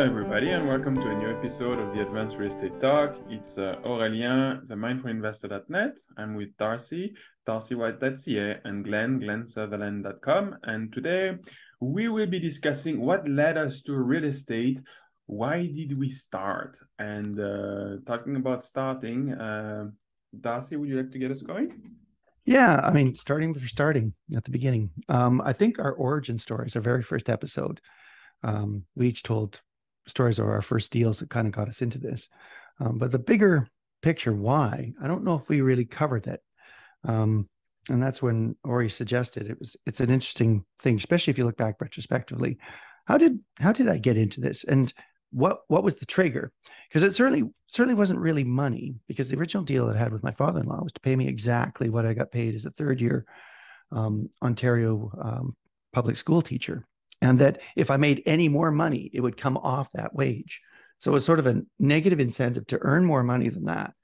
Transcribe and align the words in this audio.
Hello, 0.00 0.12
everybody, 0.12 0.48
and 0.48 0.66
welcome 0.66 0.94
to 0.94 1.10
a 1.10 1.14
new 1.14 1.28
episode 1.28 1.78
of 1.78 1.94
the 1.94 2.00
Advanced 2.00 2.38
Real 2.38 2.48
Estate 2.48 2.80
Talk. 2.80 3.16
It's 3.28 3.58
uh, 3.58 3.76
Aurelien, 3.84 4.66
the 4.66 4.74
mindfulinvestor.net. 4.74 5.92
I'm 6.16 6.36
with 6.36 6.56
Darcy, 6.56 7.12
darcywhite.ca, 7.46 8.60
and 8.64 8.82
Glenn, 8.82 9.20
glennsutherland.com. 9.20 10.56
And 10.62 10.90
today 10.90 11.36
we 11.80 12.08
will 12.08 12.28
be 12.28 12.40
discussing 12.40 13.02
what 13.02 13.28
led 13.28 13.58
us 13.58 13.82
to 13.82 13.92
real 13.92 14.24
estate. 14.24 14.80
Why 15.26 15.66
did 15.66 15.98
we 15.98 16.08
start? 16.08 16.78
And 16.98 17.38
uh, 17.38 17.96
talking 18.06 18.36
about 18.36 18.64
starting, 18.64 19.34
uh, 19.34 19.88
Darcy, 20.40 20.76
would 20.76 20.88
you 20.88 20.96
like 20.96 21.12
to 21.12 21.18
get 21.18 21.30
us 21.30 21.42
going? 21.42 21.78
Yeah, 22.46 22.80
I 22.82 22.90
mean, 22.90 23.14
starting 23.14 23.52
for 23.52 23.68
starting 23.68 24.14
at 24.34 24.44
the 24.44 24.50
beginning. 24.50 24.92
Um, 25.10 25.42
I 25.44 25.52
think 25.52 25.78
our 25.78 25.92
origin 25.92 26.38
stories, 26.38 26.74
our 26.74 26.80
very 26.80 27.02
first 27.02 27.28
episode, 27.28 27.82
um, 28.42 28.84
we 28.94 29.08
each 29.08 29.22
told 29.22 29.60
stories 30.10 30.38
of 30.38 30.46
our 30.46 30.62
first 30.62 30.92
deals 30.92 31.20
that 31.20 31.30
kind 31.30 31.46
of 31.46 31.52
got 31.52 31.68
us 31.68 31.82
into 31.82 31.98
this. 31.98 32.28
Um, 32.78 32.98
but 32.98 33.12
the 33.12 33.18
bigger 33.18 33.68
picture, 34.02 34.32
why? 34.32 34.92
I 35.02 35.06
don't 35.06 35.24
know 35.24 35.36
if 35.36 35.48
we 35.48 35.60
really 35.60 35.84
covered 35.84 36.26
it. 36.26 36.42
Um, 37.04 37.48
and 37.88 38.02
that's 38.02 38.22
when 38.22 38.56
Ori 38.64 38.90
suggested 38.90 39.48
it 39.48 39.58
was. 39.58 39.76
It's 39.86 40.00
an 40.00 40.10
interesting 40.10 40.64
thing, 40.78 40.96
especially 40.96 41.30
if 41.30 41.38
you 41.38 41.44
look 41.44 41.56
back 41.56 41.80
retrospectively. 41.80 42.58
How 43.06 43.16
did 43.16 43.38
how 43.58 43.72
did 43.72 43.88
I 43.88 43.98
get 43.98 44.16
into 44.16 44.40
this? 44.40 44.64
And 44.64 44.92
what 45.32 45.60
what 45.68 45.82
was 45.82 45.96
the 45.96 46.06
trigger? 46.06 46.52
Because 46.88 47.02
it 47.02 47.14
certainly 47.14 47.50
certainly 47.68 47.94
wasn't 47.94 48.20
really 48.20 48.44
money. 48.44 48.96
Because 49.08 49.30
the 49.30 49.38
original 49.38 49.64
deal 49.64 49.88
I 49.88 49.96
had 49.96 50.12
with 50.12 50.22
my 50.22 50.32
father-in-law 50.32 50.82
was 50.82 50.92
to 50.92 51.00
pay 51.00 51.16
me 51.16 51.26
exactly 51.26 51.88
what 51.88 52.04
I 52.04 52.12
got 52.12 52.30
paid 52.30 52.54
as 52.54 52.66
a 52.66 52.70
third 52.70 53.00
year 53.00 53.24
um, 53.92 54.28
Ontario 54.42 55.10
um, 55.20 55.56
public 55.92 56.16
school 56.16 56.42
teacher, 56.42 56.86
and 57.20 57.38
that 57.40 57.60
if 57.76 57.90
I 57.90 57.96
made 57.96 58.22
any 58.26 58.48
more 58.48 58.70
money, 58.70 59.10
it 59.12 59.20
would 59.20 59.36
come 59.36 59.56
off 59.56 59.92
that 59.92 60.14
wage. 60.14 60.60
So 60.98 61.10
it 61.10 61.14
was 61.14 61.24
sort 61.24 61.38
of 61.38 61.46
a 61.46 61.62
negative 61.78 62.20
incentive 62.20 62.66
to 62.68 62.78
earn 62.80 63.04
more 63.04 63.22
money 63.22 63.48
than 63.48 63.64
that. 63.64 63.94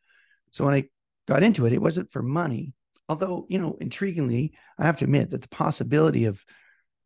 So 0.50 0.64
when 0.64 0.74
I 0.74 0.88
got 1.28 1.42
into 1.42 1.66
it, 1.66 1.72
it 1.72 1.82
wasn't 1.82 2.10
for 2.10 2.22
money. 2.22 2.72
Although, 3.08 3.46
you 3.48 3.58
know, 3.58 3.76
intriguingly, 3.80 4.52
I 4.78 4.86
have 4.86 4.96
to 4.98 5.04
admit 5.04 5.30
that 5.30 5.42
the 5.42 5.48
possibility 5.48 6.24
of 6.24 6.42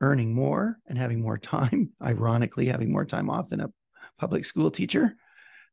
earning 0.00 0.34
more 0.34 0.78
and 0.86 0.97
having 0.97 1.20
more 1.20 1.38
time, 1.38 1.91
ironically, 2.03 2.66
having 2.66 2.92
more 2.92 3.05
time 3.05 3.28
off 3.28 3.48
than 3.48 3.61
a 3.61 3.72
public 4.19 4.44
school 4.44 4.70
teacher, 4.70 5.16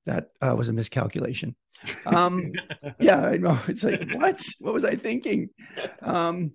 that 0.05 0.29
uh, 0.41 0.55
was 0.55 0.69
a 0.69 0.73
miscalculation. 0.73 1.55
Um, 2.05 2.53
yeah, 2.99 3.25
I 3.25 3.37
know. 3.37 3.59
It's 3.67 3.83
like, 3.83 4.01
what? 4.13 4.41
What 4.59 4.73
was 4.73 4.85
I 4.85 4.95
thinking? 4.95 5.49
Um, 6.01 6.53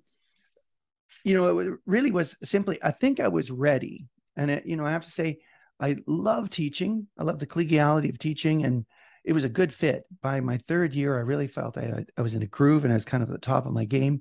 you 1.25 1.34
know, 1.34 1.59
it 1.59 1.75
really 1.87 2.11
was 2.11 2.37
simply, 2.42 2.78
I 2.83 2.91
think 2.91 3.20
I 3.20 3.28
was 3.28 3.51
ready. 3.51 4.06
And, 4.37 4.51
it, 4.51 4.67
you 4.67 4.77
know, 4.77 4.87
I 4.87 4.92
have 4.92 5.05
to 5.05 5.11
say, 5.11 5.39
I 5.81 5.97
love 6.06 6.51
teaching. 6.51 7.06
I 7.19 7.25
love 7.25 7.39
the 7.39 7.47
collegiality 7.47 8.09
of 8.09 8.19
teaching. 8.19 8.65
And 8.65 8.87
it 9.25 9.33
was 9.33 9.45
a 9.45 9.48
good 9.48 9.73
fit. 9.73 10.05
By 10.20 10.41
my 10.41 10.59
third 10.69 10.95
year, 10.95 11.17
I 11.17 11.20
really 11.20 11.47
felt 11.47 11.78
I, 11.78 12.05
I 12.17 12.23
was 12.23 12.34
in 12.34 12.43
a 12.43 12.47
groove 12.47 12.84
and 12.84 12.93
I 12.93 12.97
was 12.97 13.05
kind 13.05 13.23
of 13.23 13.28
at 13.28 13.33
the 13.34 13.47
top 13.47 13.67
of 13.67 13.73
my 13.73 13.84
game. 13.84 14.20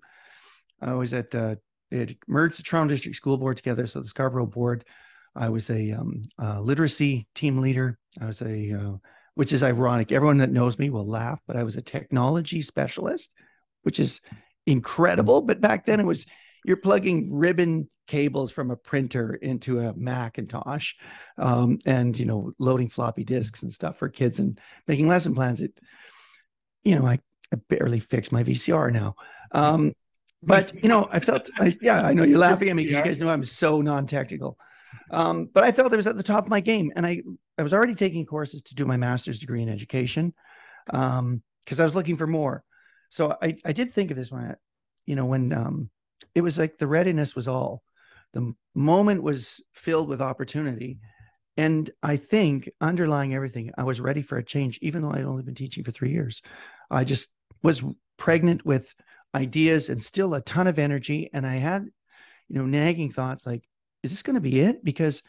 I 0.82 0.94
was 0.94 1.14
at, 1.14 1.34
uh, 1.34 1.56
they 1.90 2.00
had 2.00 2.18
merged 2.28 2.60
the 2.60 2.64
Toronto 2.64 2.94
District 2.94 3.16
School 3.16 3.38
Board 3.38 3.58
together. 3.58 3.86
So 3.88 4.00
the 4.00 4.08
Scarborough 4.08 4.46
Board, 4.46 4.86
I 5.36 5.50
was 5.50 5.70
a 5.70 5.92
um, 5.92 6.22
uh, 6.42 6.60
literacy 6.60 7.28
team 7.36 7.58
leader. 7.58 7.98
I 8.20 8.26
was 8.26 8.42
a, 8.42 8.74
uh, 8.74 8.98
which 9.36 9.54
is 9.54 9.64
ironic. 9.64 10.12
Everyone 10.12 10.38
that 10.38 10.52
knows 10.52 10.78
me 10.78 10.90
will 10.90 11.08
laugh, 11.08 11.42
but 11.48 11.56
I 11.56 11.64
was 11.64 11.78
a 11.78 11.82
technology 11.82 12.62
specialist, 12.62 13.32
which 13.84 14.00
is 14.00 14.20
incredible. 14.68 15.42
But 15.42 15.62
back 15.62 15.86
then 15.86 16.00
it 16.00 16.06
was 16.06 16.26
you're 16.66 16.78
plugging 16.78 17.34
ribbon 17.38 17.90
cables 18.08 18.52
from 18.52 18.72
a 18.72 18.76
printer 18.76 19.36
into 19.36 19.80
a 19.80 19.94
Macintosh, 19.94 20.94
um, 21.38 21.80
and 21.86 22.18
you 22.20 22.26
know, 22.26 22.52
loading 22.60 22.90
floppy 22.90 23.24
disks 23.24 23.64
and 23.64 23.74
stuff 23.74 23.98
for 23.98 24.10
kids 24.10 24.40
and 24.40 24.60
making 24.88 25.08
lesson 25.08 25.34
plans. 25.34 25.62
It, 25.62 25.80
you 26.84 26.98
know, 26.98 27.06
I, 27.06 27.20
I 27.54 27.58
barely 27.70 28.00
fix 28.00 28.32
my 28.32 28.44
VCR 28.44 28.92
now. 28.92 29.16
Um, 29.52 29.94
but 30.44 30.74
you 30.84 30.90
know, 30.90 31.08
I 31.12 31.20
felt, 31.20 31.50
I, 31.60 31.78
yeah, 31.82 32.02
I 32.02 32.14
know 32.14 32.24
you're 32.24 32.40
laughing 32.40 32.70
at 32.70 32.76
me 32.76 32.84
you 32.84 32.92
guys 33.04 33.20
know 33.20 33.30
I'm 33.30 33.44
so 33.44 33.82
non-technical. 33.82 34.58
Um, 35.12 35.50
but 35.54 35.64
I 35.64 35.72
felt 35.72 35.94
I 35.94 35.98
was 35.98 36.08
at 36.08 36.18
the 36.18 36.24
top 36.24 36.46
of 36.46 36.50
my 36.50 36.60
game, 36.60 36.92
and 36.96 37.06
I 37.06 37.22
I 37.58 37.64
was 37.64 37.74
already 37.74 37.96
taking 37.96 38.26
courses 38.26 38.64
to 38.64 38.76
do 38.76 38.86
my 38.86 38.98
master's 38.98 39.40
degree 39.40 39.62
in 39.62 39.70
education 39.70 40.34
because 40.86 41.20
um, 41.20 41.42
I 41.80 41.84
was 41.84 41.96
looking 41.96 42.18
for 42.18 42.28
more. 42.28 42.64
So 43.10 43.38
I 43.42 43.58
I 43.64 43.72
did 43.72 43.94
think 43.94 44.12
of 44.12 44.18
this 44.18 44.32
when 44.32 44.44
I, 44.44 44.56
you 45.06 45.16
know 45.16 45.26
when 45.26 45.54
um, 45.54 45.90
it 46.36 46.42
was 46.42 46.58
like 46.58 46.78
the 46.78 46.88
readiness 46.88 47.36
was 47.36 47.48
all. 47.48 47.84
The 48.34 48.54
moment 48.74 49.24
was 49.24 49.62
filled 49.74 50.08
with 50.08 50.22
opportunity. 50.22 51.00
And 51.58 51.92
I 52.02 52.18
think 52.18 52.70
underlying 52.80 53.34
everything, 53.34 53.72
I 53.78 53.84
was 53.84 54.00
ready 54.00 54.22
for 54.22 54.38
a 54.38 54.44
change, 54.44 54.80
even 54.82 55.02
though 55.02 55.12
I'd 55.12 55.26
only 55.26 55.44
been 55.44 55.56
teaching 55.56 55.84
for 55.84 55.92
three 55.92 56.12
years. 56.12 56.42
I 56.90 57.04
just 57.04 57.30
was 57.62 57.84
pregnant 58.18 58.66
with 58.66 58.94
ideas 59.36 59.90
and 59.90 60.02
still 60.02 60.34
a 60.34 60.42
ton 60.42 60.68
of 60.68 60.80
energy. 60.80 61.30
And 61.34 61.46
I 61.46 61.58
had, 61.58 61.86
you 62.48 62.60
know, 62.60 62.66
nagging 62.66 63.12
thoughts 63.12 63.46
like, 63.46 63.64
is 64.04 64.12
this 64.12 64.24
going 64.24 64.36
to 64.36 64.42
be 64.42 64.60
it? 64.62 64.84
Because 64.84 65.24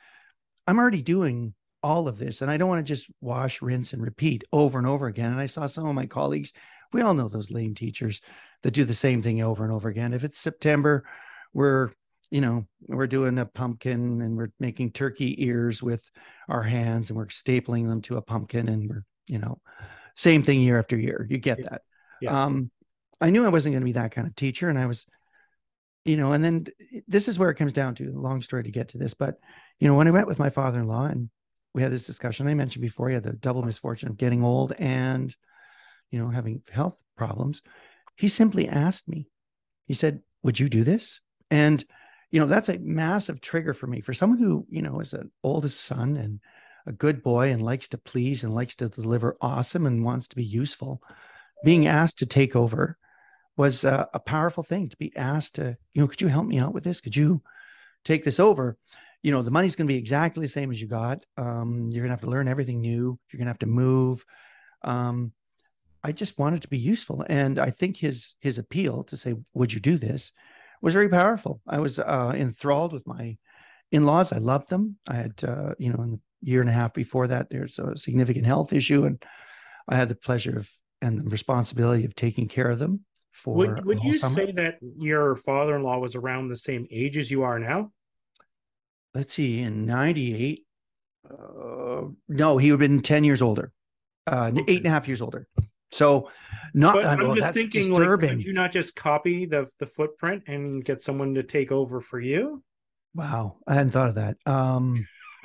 I'm 0.67 0.79
already 0.79 1.03
doing 1.03 1.55
all 1.83 2.07
of 2.07 2.19
this 2.19 2.43
and 2.43 2.51
I 2.51 2.57
don't 2.57 2.69
want 2.69 2.87
to 2.87 2.93
just 2.93 3.11
wash, 3.21 3.61
rinse, 3.61 3.93
and 3.93 4.01
repeat 4.01 4.45
over 4.53 4.79
and 4.79 4.87
over 4.87 5.07
again. 5.09 5.33
And 5.33 5.41
I 5.41 5.47
saw 5.47 5.67
some 5.67 5.87
of 5.87 5.95
my 5.95 6.07
colleagues, 6.07 6.53
we 6.93 7.03
all 7.03 7.15
know 7.15 7.29
those 7.29 7.51
lame 7.51 7.75
teachers 7.75 8.21
that 8.63 8.73
do 8.73 8.85
the 8.85 8.95
same 8.95 9.23
thing 9.23 9.43
over 9.43 9.65
and 9.65 9.73
over 9.73 9.89
again. 9.89 10.13
If 10.13 10.25
it's 10.25 10.39
September, 10.39 11.05
we're 11.53 11.91
you 12.31 12.41
know 12.41 12.67
we're 12.87 13.07
doing 13.07 13.39
a 13.39 13.47
pumpkin 13.47 14.23
and 14.23 14.37
we're 14.37 14.53
making 14.59 14.93
turkey 14.93 15.45
ears 15.45 15.83
with 15.83 16.03
our 16.49 16.63
hands 16.63 17.11
and 17.11 17.17
we're 17.17 17.27
stapling 17.27 17.89
them 17.89 18.01
to 18.03 18.17
a 18.17 18.23
pumpkin 18.23 18.69
and 18.69 18.89
we're 18.89 19.05
you 19.27 19.39
know 19.39 19.61
same 20.15 20.43
thing 20.43 20.61
year 20.61 20.79
after 20.79 20.97
year. 20.97 21.27
You 21.29 21.39
get 21.39 21.63
that. 21.63 21.83
Yeah. 22.21 22.45
Um, 22.45 22.71
I 23.21 23.31
knew 23.31 23.45
I 23.45 23.51
wasn't 23.51 23.75
going 23.75 23.83
to 23.83 23.87
be 23.87 23.93
that 23.93 24.13
kind 24.13 24.27
of 24.27 24.35
teacher, 24.35 24.69
and 24.69 24.79
I 24.79 24.87
was, 24.87 25.07
you 26.05 26.17
know, 26.17 26.33
and 26.33 26.43
then 26.43 26.67
this 27.07 27.29
is 27.29 27.39
where 27.39 27.51
it 27.51 27.55
comes 27.55 27.73
down 27.73 27.95
to. 27.97 28.11
Long 28.13 28.43
story 28.43 28.65
to 28.65 28.71
get 28.71 28.89
to 28.89 28.99
this, 28.99 29.15
but 29.15 29.37
you 29.79 29.89
know, 29.89 29.97
when 29.97 30.09
I 30.09 30.13
went 30.13 30.27
with 30.27 30.39
my 30.39 30.51
father-in-law 30.51 31.07
and 31.07 31.31
we 31.75 31.83
had 31.83 31.93
this 31.93 32.07
discussion, 32.07 32.47
I 32.47 32.55
mentioned 32.55 32.83
before, 32.83 33.09
he 33.09 33.15
had 33.15 33.23
the 33.23 33.33
double 33.33 33.63
misfortune 33.63 34.09
of 34.11 34.17
getting 34.17 34.45
old 34.45 34.73
and, 34.79 35.35
you 36.13 36.21
know, 36.21 36.29
having 36.29 36.63
health 36.71 37.03
problems. 37.17 37.63
He 38.17 38.29
simply 38.29 38.69
asked 38.69 39.09
me, 39.09 39.27
he 39.87 39.95
said, 39.95 40.21
Would 40.45 40.61
you 40.61 40.69
do 40.69 40.85
this? 40.85 41.21
And, 41.51 41.85
you 42.31 42.39
know, 42.39 42.47
that's 42.47 42.69
a 42.69 42.79
massive 42.79 43.41
trigger 43.41 43.75
for 43.75 43.89
me. 43.89 44.01
For 44.01 44.15
someone 44.15 44.39
who, 44.39 44.67
you 44.71 44.83
know, 44.83 45.01
is 45.01 45.13
an 45.13 45.33
oldest 45.43 45.81
son 45.81 46.17
and 46.17 46.41
a 46.87 46.93
good 46.93 47.23
boy 47.23 47.51
and 47.51 47.63
likes 47.63 47.89
to 47.89 47.99
please 47.99 48.45
and 48.45 48.55
likes 48.55 48.77
to 48.77 48.89
deliver 48.89 49.37
awesome 49.41 49.87
and 49.87 50.05
wants 50.05 50.29
to 50.29 50.37
be 50.37 50.45
useful, 50.45 51.03
being 51.65 51.87
asked 51.87 52.19
to 52.19 52.27
take 52.27 52.55
over 52.55 52.97
was 53.57 53.85
a, 53.85 54.09
a 54.15 54.19
powerful 54.19 54.63
thing 54.63 54.89
to 54.89 54.97
be 54.97 55.13
asked 55.17 55.55
to, 55.57 55.77
you 55.93 56.01
know, 56.01 56.09
could 56.09 56.21
you 56.21 56.29
help 56.29 56.47
me 56.47 56.59
out 56.59 56.75
with 56.75 56.85
this? 56.85 57.01
Could 57.01 57.17
you 57.17 57.43
take 58.05 58.25
this 58.25 58.41
over? 58.41 58.77
You 59.23 59.31
know, 59.31 59.43
the 59.43 59.51
money's 59.51 59.77
going 59.77 59.87
to 59.87 59.93
be 59.93 59.99
exactly 59.99 60.43
the 60.43 60.49
same 60.49 60.71
as 60.71 60.81
you 60.81 60.89
got. 60.89 61.23
Um, 61.37 61.91
you're 61.93 62.03
going 62.03 62.09
to 62.09 62.15
have 62.15 62.23
to 62.23 62.31
learn 62.31 62.49
everything 62.49 62.81
new. 62.81 63.19
You're 63.31 63.39
going 63.39 63.47
to 63.47 63.51
have 63.51 63.59
to 63.61 63.67
move. 63.67 64.25
Um, 64.83 65.33
I 66.05 66.13
just 66.13 66.39
wanted 66.39 66.63
to 66.63 66.69
be 66.69 66.79
useful. 66.79 67.25
And 67.29 67.59
I 67.59 67.71
think 67.71 67.97
his 67.97 68.35
his 68.41 68.59
appeal 68.59 69.05
to 69.05 69.17
say, 69.17 69.35
"Would 69.55 69.73
you 69.73 69.81
do 69.81 69.97
this?" 69.97 70.33
was 70.81 70.95
very 70.95 71.09
powerful. 71.09 71.61
I 71.67 71.79
was 71.79 71.99
uh, 71.99 72.33
enthralled 72.35 72.93
with 72.93 73.07
my 73.07 73.39
in-laws. 73.93 74.33
I 74.33 74.39
loved 74.39 74.69
them. 74.69 74.97
I 75.09 75.15
had, 75.15 75.45
uh, 75.45 75.75
you 75.79 75.93
know, 75.93 76.03
in 76.03 76.11
the 76.11 76.21
year 76.43 76.61
and 76.61 76.69
a 76.69 76.73
half 76.73 76.93
before 76.93 77.29
that, 77.29 77.51
there's 77.51 77.79
a 77.79 77.97
significant 77.97 78.47
health 78.47 78.73
issue, 78.73 79.05
and 79.05 79.23
I 79.89 79.97
had 79.97 80.09
the 80.09 80.17
pleasure 80.17 80.59
of 80.59 80.71
and 81.01 81.19
the 81.19 81.31
responsibility 81.31 82.05
of 82.05 82.15
taking 82.15 82.49
care 82.49 82.71
of 82.71 82.79
them. 82.79 83.05
For 83.31 83.55
would 83.55 83.85
would 83.85 84.03
you 84.03 84.19
summer. 84.19 84.35
say 84.35 84.53
that 84.53 84.79
your 84.99 85.37
father-in-law 85.37 85.99
was 85.99 86.15
around 86.15 86.49
the 86.49 86.57
same 86.57 86.87
age 86.91 87.17
as 87.17 87.31
you 87.31 87.43
are 87.45 87.59
now? 87.59 87.93
Let's 89.15 89.33
see, 89.33 89.61
in 89.61 89.87
'98. 89.87 90.67
Uh, 91.31 92.09
no, 92.29 92.59
he 92.59 92.71
would 92.71 92.81
have 92.81 92.91
been 92.91 93.01
10 93.01 93.23
years 93.23 93.43
older, 93.43 93.73
uh, 94.27 94.51
okay. 94.53 94.65
eight 94.67 94.79
and 94.79 94.87
a 94.87 94.91
half 94.91 95.07
years 95.07 95.23
older. 95.23 95.47
So, 95.93 96.31
not 96.75 96.95
but 96.95 97.05
I'm 97.05 97.35
just 97.37 97.55
thinking, 97.55 97.89
disturbing. 97.89 98.29
like, 98.31 98.39
could 98.39 98.47
you 98.47 98.55
not 98.55 98.73
just 98.73 98.97
copy 98.97 99.45
the 99.47 99.69
the 99.79 99.87
footprint 99.87 100.45
and 100.47 100.85
get 100.85 101.01
someone 101.01 101.35
to 101.35 101.43
take 101.43 101.71
over 101.71 102.01
for 102.01 102.19
you? 102.19 102.63
Wow, 103.15 103.57
I 103.67 103.75
hadn't 103.75 103.93
thought 103.93 104.09
of 104.09 104.15
that. 104.15 104.37
Um, 104.47 105.07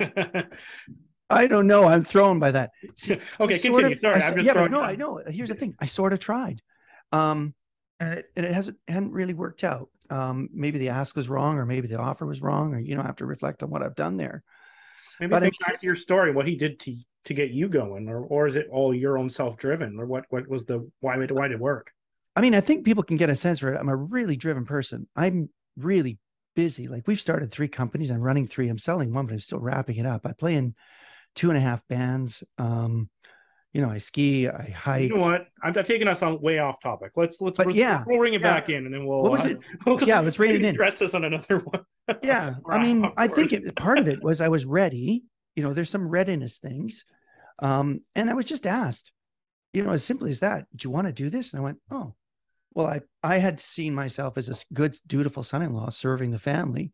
I 1.30 1.46
don't 1.46 1.66
know. 1.66 1.84
I'm 1.84 2.02
thrown 2.02 2.38
by 2.38 2.52
that. 2.52 2.70
See, 2.96 3.18
okay, 3.40 3.58
continue. 3.58 3.92
Of, 3.92 3.98
Sorry, 3.98 4.22
I, 4.22 4.28
I'm 4.28 4.36
just 4.36 4.46
yeah, 4.46 4.54
but 4.54 4.70
no, 4.70 4.80
I 4.80 4.96
know. 4.96 5.20
Here's 5.28 5.50
the 5.50 5.54
thing. 5.54 5.74
I 5.78 5.84
sort 5.84 6.14
of 6.14 6.18
tried, 6.18 6.62
um, 7.12 7.54
and 8.00 8.20
it, 8.20 8.26
and 8.34 8.46
it 8.46 8.52
hasn't 8.52 8.78
hadn't 8.88 9.12
really 9.12 9.34
worked 9.34 9.64
out. 9.64 9.90
Um, 10.08 10.48
maybe 10.54 10.78
the 10.78 10.88
ask 10.88 11.14
was 11.14 11.28
wrong, 11.28 11.58
or 11.58 11.66
maybe 11.66 11.88
the 11.88 11.98
offer 11.98 12.24
was 12.24 12.40
wrong, 12.40 12.72
or 12.72 12.78
you 12.78 12.96
know, 12.96 13.02
I 13.02 13.06
have 13.06 13.16
to 13.16 13.26
reflect 13.26 13.62
on 13.62 13.68
what 13.68 13.82
I've 13.82 13.94
done 13.94 14.16
there. 14.16 14.42
Maybe 15.20 15.30
but 15.30 15.42
think 15.42 15.54
back 15.66 15.78
to 15.80 15.86
your 15.86 15.96
story, 15.96 16.32
what 16.32 16.46
he 16.46 16.56
did 16.56 16.80
to 16.80 16.94
to 17.28 17.34
get 17.34 17.50
you 17.50 17.68
going, 17.68 18.08
or 18.08 18.20
or 18.20 18.46
is 18.46 18.56
it 18.56 18.68
all 18.70 18.94
your 18.94 19.16
own 19.16 19.28
self 19.30 19.56
driven, 19.56 19.98
or 19.98 20.06
what 20.06 20.24
what 20.30 20.48
was 20.48 20.64
the 20.64 20.88
why 21.00 21.16
why 21.16 21.48
did 21.48 21.54
it 21.54 21.60
work? 21.60 21.90
I 22.36 22.40
mean, 22.40 22.54
I 22.54 22.60
think 22.60 22.84
people 22.84 23.02
can 23.02 23.16
get 23.16 23.30
a 23.30 23.34
sense 23.34 23.60
for 23.60 23.72
it. 23.72 23.78
I'm 23.78 23.88
a 23.88 23.96
really 23.96 24.36
driven 24.36 24.64
person. 24.64 25.08
I'm 25.16 25.48
really 25.76 26.18
busy. 26.54 26.88
Like 26.88 27.06
we've 27.06 27.20
started 27.20 27.50
three 27.50 27.68
companies. 27.68 28.10
I'm 28.10 28.20
running 28.20 28.46
three. 28.46 28.68
I'm 28.68 28.78
selling 28.78 29.12
one, 29.12 29.26
but 29.26 29.32
I'm 29.32 29.40
still 29.40 29.58
wrapping 29.60 29.96
it 29.96 30.06
up. 30.06 30.26
I 30.26 30.32
play 30.32 30.54
in 30.54 30.74
two 31.34 31.50
and 31.50 31.56
a 31.56 31.60
half 31.60 31.86
bands. 31.88 32.42
Um, 32.58 33.10
you 33.72 33.82
know, 33.82 33.90
I 33.90 33.98
ski, 33.98 34.48
I 34.48 34.70
hike. 34.70 35.02
You 35.10 35.16
know 35.16 35.22
what? 35.22 35.46
I'm, 35.62 35.76
I've 35.76 35.86
taken 35.86 36.08
us 36.08 36.22
on 36.22 36.40
way 36.40 36.58
off 36.58 36.80
topic. 36.82 37.12
Let's 37.16 37.40
let's 37.40 37.58
But 37.58 37.74
yeah, 37.74 38.02
we'll 38.06 38.18
ring 38.18 38.34
it 38.34 38.40
yeah. 38.40 38.54
back 38.54 38.70
in, 38.70 38.86
and 38.86 38.94
then 38.94 39.04
we'll. 39.04 39.22
What 39.22 39.32
was 39.32 39.44
uh, 39.44 39.50
it? 39.50 39.58
we'll 39.86 40.02
Yeah, 40.02 40.20
let's 40.20 40.38
rein 40.38 40.56
it 40.56 40.64
in. 40.64 40.74
Address 40.74 40.98
this 40.98 41.14
on 41.14 41.24
another 41.24 41.58
one. 41.58 41.84
Yeah, 42.22 42.54
I 42.68 42.78
mean, 42.78 43.10
I 43.16 43.28
think 43.28 43.52
it, 43.52 43.76
part 43.76 43.98
of 43.98 44.08
it 44.08 44.22
was 44.22 44.40
I 44.40 44.48
was 44.48 44.64
ready. 44.64 45.24
You 45.54 45.62
know, 45.62 45.74
there's 45.74 45.90
some 45.90 46.08
readiness 46.08 46.58
things, 46.58 47.04
um, 47.58 48.00
and 48.14 48.30
I 48.30 48.34
was 48.34 48.44
just 48.44 48.66
asked, 48.66 49.12
you 49.72 49.82
know, 49.82 49.90
as 49.90 50.04
simply 50.04 50.30
as 50.30 50.40
that, 50.40 50.66
do 50.74 50.86
you 50.86 50.90
want 50.90 51.06
to 51.06 51.12
do 51.12 51.30
this? 51.30 51.52
And 51.52 51.60
I 51.60 51.64
went, 51.64 51.78
oh, 51.90 52.14
well, 52.74 52.86
I 52.86 53.00
I 53.22 53.38
had 53.38 53.60
seen 53.60 53.94
myself 53.94 54.38
as 54.38 54.48
a 54.48 54.74
good, 54.74 54.96
dutiful 55.06 55.42
son-in-law 55.42 55.90
serving 55.90 56.30
the 56.30 56.38
family, 56.38 56.92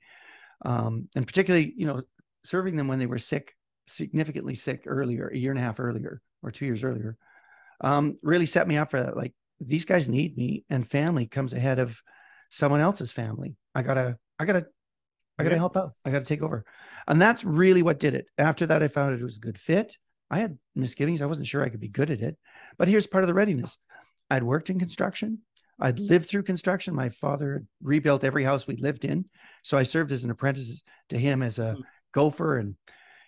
um, 0.64 1.08
and 1.14 1.26
particularly, 1.26 1.72
you 1.76 1.86
know, 1.86 2.02
serving 2.44 2.76
them 2.76 2.88
when 2.88 2.98
they 2.98 3.06
were 3.06 3.18
sick, 3.18 3.54
significantly 3.86 4.54
sick 4.54 4.84
earlier, 4.86 5.28
a 5.28 5.36
year 5.36 5.50
and 5.50 5.60
a 5.60 5.62
half 5.62 5.80
earlier 5.80 6.20
or 6.42 6.50
two 6.50 6.66
years 6.66 6.84
earlier, 6.84 7.16
um, 7.80 8.18
really 8.22 8.46
set 8.46 8.68
me 8.68 8.76
up 8.76 8.90
for 8.90 9.02
that. 9.02 9.16
Like 9.16 9.34
these 9.60 9.84
guys 9.84 10.08
need 10.08 10.36
me, 10.36 10.64
and 10.70 10.88
family 10.88 11.26
comes 11.26 11.52
ahead 11.52 11.78
of 11.78 12.00
someone 12.50 12.80
else's 12.80 13.12
family. 13.12 13.56
I 13.74 13.82
gotta, 13.82 14.16
I 14.38 14.44
gotta 14.44 14.66
I 15.38 15.42
got 15.42 15.48
to 15.48 15.54
Yeah. 15.56 15.58
help 15.58 15.76
out. 15.76 15.94
I 16.04 16.10
got 16.10 16.20
to 16.20 16.24
take 16.24 16.42
over. 16.42 16.64
And 17.08 17.20
that's 17.20 17.44
really 17.44 17.82
what 17.82 17.98
did 17.98 18.14
it. 18.14 18.26
After 18.38 18.66
that, 18.66 18.82
I 18.84 18.88
found 18.88 19.14
it 19.14 19.22
was 19.22 19.36
a 19.36 19.40
good 19.40 19.58
fit. 19.58 19.96
I 20.30 20.38
had 20.38 20.58
misgivings. 20.74 21.22
I 21.22 21.26
wasn't 21.26 21.46
sure 21.46 21.62
I 21.62 21.68
could 21.68 21.80
be 21.80 21.88
good 21.88 22.10
at 22.10 22.20
it. 22.20 22.36
But 22.78 22.88
here's 22.88 23.06
part 23.06 23.24
of 23.24 23.28
the 23.28 23.34
readiness 23.34 23.76
I'd 24.30 24.42
worked 24.42 24.70
in 24.70 24.78
construction, 24.78 25.40
I'd 25.78 25.98
lived 26.00 26.28
through 26.28 26.44
construction. 26.44 26.94
My 26.94 27.08
father 27.08 27.64
rebuilt 27.82 28.24
every 28.24 28.44
house 28.44 28.66
we 28.66 28.76
lived 28.76 29.04
in. 29.04 29.26
So 29.62 29.76
I 29.76 29.82
served 29.82 30.12
as 30.12 30.24
an 30.24 30.30
apprentice 30.30 30.82
to 31.10 31.18
him 31.18 31.42
as 31.42 31.58
a 31.58 31.74
Mm. 31.76 31.82
gopher 32.12 32.58
and, 32.58 32.76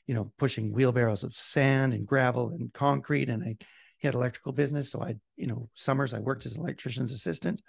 you 0.07 0.15
know, 0.15 0.33
pushing 0.39 0.73
wheelbarrows 0.73 1.25
of 1.25 1.35
sand 1.35 1.93
and 1.93 2.07
gravel 2.07 2.51
and 2.51 2.73
concrete. 2.73 3.29
And 3.29 3.43
I, 3.43 3.57
he 3.99 4.07
had 4.07 4.15
electrical 4.15 4.53
business. 4.53 4.91
So 4.91 5.03
I, 5.03 5.17
you 5.37 5.47
know, 5.49 5.69
summers 5.75 6.15
I 6.15 6.21
worked 6.21 6.47
as 6.47 6.55
an 6.57 6.63
electrician's 6.63 7.13
assistant. 7.13 7.61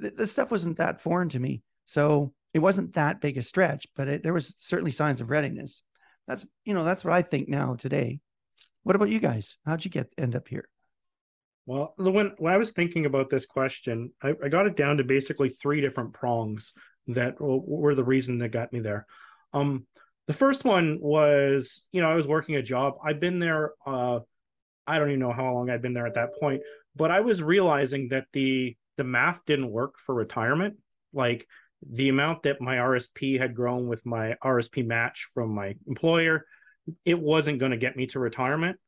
Th- 0.00 0.14
This 0.14 0.32
stuff 0.32 0.50
wasn't 0.50 0.78
that 0.78 1.00
foreign 1.00 1.28
to 1.30 1.38
me. 1.40 1.62
So 1.86 2.32
it 2.52 2.58
wasn't 2.58 2.94
that 2.94 3.20
big 3.20 3.38
a 3.38 3.42
stretch, 3.42 3.86
but 3.96 4.08
it, 4.08 4.22
there 4.22 4.32
was 4.34 4.54
certainly 4.58 4.90
signs 4.90 5.20
of 5.20 5.30
readiness. 5.30 5.82
That's 6.28 6.44
you 6.64 6.74
know 6.74 6.84
that's 6.84 7.04
what 7.04 7.14
I 7.14 7.22
think 7.22 7.48
now 7.48 7.74
today. 7.74 8.20
What 8.82 8.96
about 8.96 9.10
you 9.10 9.20
guys? 9.20 9.56
How'd 9.64 9.84
you 9.84 9.90
get 9.90 10.12
end 10.18 10.34
up 10.34 10.48
here? 10.48 10.68
Well, 11.66 11.94
when 11.96 12.32
when 12.38 12.52
I 12.52 12.56
was 12.56 12.72
thinking 12.72 13.06
about 13.06 13.30
this 13.30 13.46
question, 13.46 14.12
I, 14.22 14.34
I 14.42 14.48
got 14.48 14.66
it 14.66 14.76
down 14.76 14.96
to 14.96 15.04
basically 15.04 15.48
three 15.48 15.80
different 15.80 16.12
prongs 16.12 16.72
that 17.08 17.36
were 17.40 17.94
the 17.94 18.04
reason 18.04 18.38
that 18.38 18.48
got 18.48 18.72
me 18.72 18.80
there. 18.80 19.06
Um, 19.52 19.86
the 20.26 20.32
first 20.32 20.64
one 20.64 20.98
was, 21.00 21.86
you 21.92 22.00
know, 22.00 22.10
I 22.10 22.14
was 22.14 22.26
working 22.26 22.56
a 22.56 22.62
job. 22.62 22.94
I've 23.04 23.20
been 23.20 23.38
there. 23.38 23.72
Uh, 23.86 24.20
I 24.86 24.98
don't 24.98 25.08
even 25.08 25.20
know 25.20 25.32
how 25.32 25.52
long 25.54 25.70
I'd 25.70 25.82
been 25.82 25.94
there 25.94 26.06
at 26.06 26.14
that 26.14 26.38
point, 26.40 26.62
but 26.96 27.10
I 27.10 27.20
was 27.20 27.42
realizing 27.42 28.08
that 28.08 28.26
the 28.32 28.76
the 28.96 29.04
math 29.04 29.44
didn't 29.46 29.70
work 29.70 29.94
for 30.04 30.14
retirement. 30.14 30.76
Like 31.12 31.46
the 31.88 32.08
amount 32.08 32.44
that 32.44 32.60
my 32.60 32.76
RSP 32.76 33.38
had 33.38 33.54
grown 33.54 33.86
with 33.86 34.04
my 34.04 34.36
RSP 34.42 34.84
match 34.84 35.28
from 35.32 35.54
my 35.54 35.74
employer, 35.86 36.46
it 37.04 37.18
wasn't 37.18 37.58
going 37.58 37.72
to 37.72 37.78
get 37.78 37.96
me 37.96 38.06
to 38.08 38.18
retirement. 38.18 38.78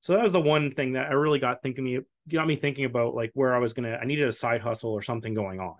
So 0.00 0.14
that 0.14 0.22
was 0.22 0.32
the 0.32 0.40
one 0.40 0.70
thing 0.70 0.94
that 0.94 1.06
I 1.06 1.12
really 1.12 1.38
got 1.38 1.62
thinking 1.62 1.84
me 1.84 2.00
got 2.30 2.46
me 2.46 2.56
thinking 2.56 2.84
about 2.84 3.14
like 3.14 3.30
where 3.34 3.54
I 3.54 3.58
was 3.58 3.72
gonna 3.72 3.96
I 4.00 4.04
needed 4.04 4.26
a 4.26 4.32
side 4.32 4.60
hustle 4.60 4.90
or 4.90 5.00
something 5.00 5.32
going 5.32 5.60
on. 5.60 5.76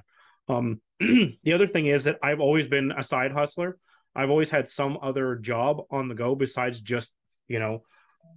Um 0.48 0.80
the 1.00 1.52
other 1.52 1.66
thing 1.66 1.86
is 1.86 2.04
that 2.04 2.19
I've 2.22 2.40
always 2.40 2.69
been 2.69 2.92
a 2.96 3.02
side 3.02 3.32
hustler. 3.32 3.78
I've 4.14 4.30
always 4.30 4.50
had 4.50 4.69
some 4.69 4.98
other 5.02 5.36
job 5.36 5.82
on 5.90 6.08
the 6.08 6.14
go 6.14 6.36
besides 6.36 6.80
just, 6.80 7.12
you 7.48 7.58
know, 7.58 7.82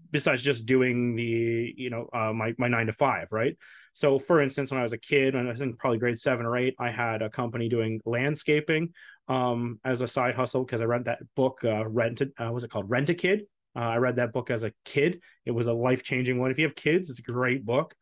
besides 0.09 0.41
just 0.41 0.65
doing 0.65 1.15
the, 1.15 1.73
you 1.77 1.91
know, 1.91 2.09
uh, 2.13 2.33
my 2.33 2.55
my 2.57 2.67
nine 2.67 2.87
to 2.87 2.93
five, 2.93 3.27
right? 3.31 3.55
So 3.93 4.17
for 4.17 4.41
instance, 4.41 4.71
when 4.71 4.79
I 4.79 4.83
was 4.83 4.93
a 4.93 4.97
kid, 4.97 5.35
and 5.35 5.47
I 5.47 5.51
was 5.51 5.61
in 5.61 5.75
probably 5.77 5.99
grade 5.99 6.17
seven 6.17 6.45
or 6.45 6.57
eight, 6.57 6.75
I 6.79 6.89
had 6.89 7.21
a 7.21 7.29
company 7.29 7.69
doing 7.69 8.01
landscaping 8.05 8.93
um 9.27 9.79
as 9.83 10.01
a 10.01 10.07
side 10.07 10.35
hustle 10.35 10.63
because 10.63 10.81
I 10.81 10.85
read 10.85 11.05
that 11.05 11.19
book 11.35 11.61
uh 11.63 11.87
rented 11.87 12.31
uh, 12.39 12.51
was 12.51 12.63
it 12.63 12.71
called 12.71 12.89
Rent 12.89 13.09
a 13.09 13.13
Kid 13.13 13.47
uh, 13.75 13.79
I 13.79 13.97
read 13.97 14.15
that 14.15 14.31
book 14.31 14.49
as 14.49 14.63
a 14.63 14.71
kid. 14.85 15.21
It 15.45 15.51
was 15.51 15.67
a 15.67 15.73
life 15.73 16.03
changing 16.03 16.39
one. 16.39 16.49
If 16.49 16.57
you 16.57 16.65
have 16.65 16.75
kids, 16.75 17.09
it's 17.09 17.19
a 17.19 17.23
great 17.23 17.65
book. 17.65 17.93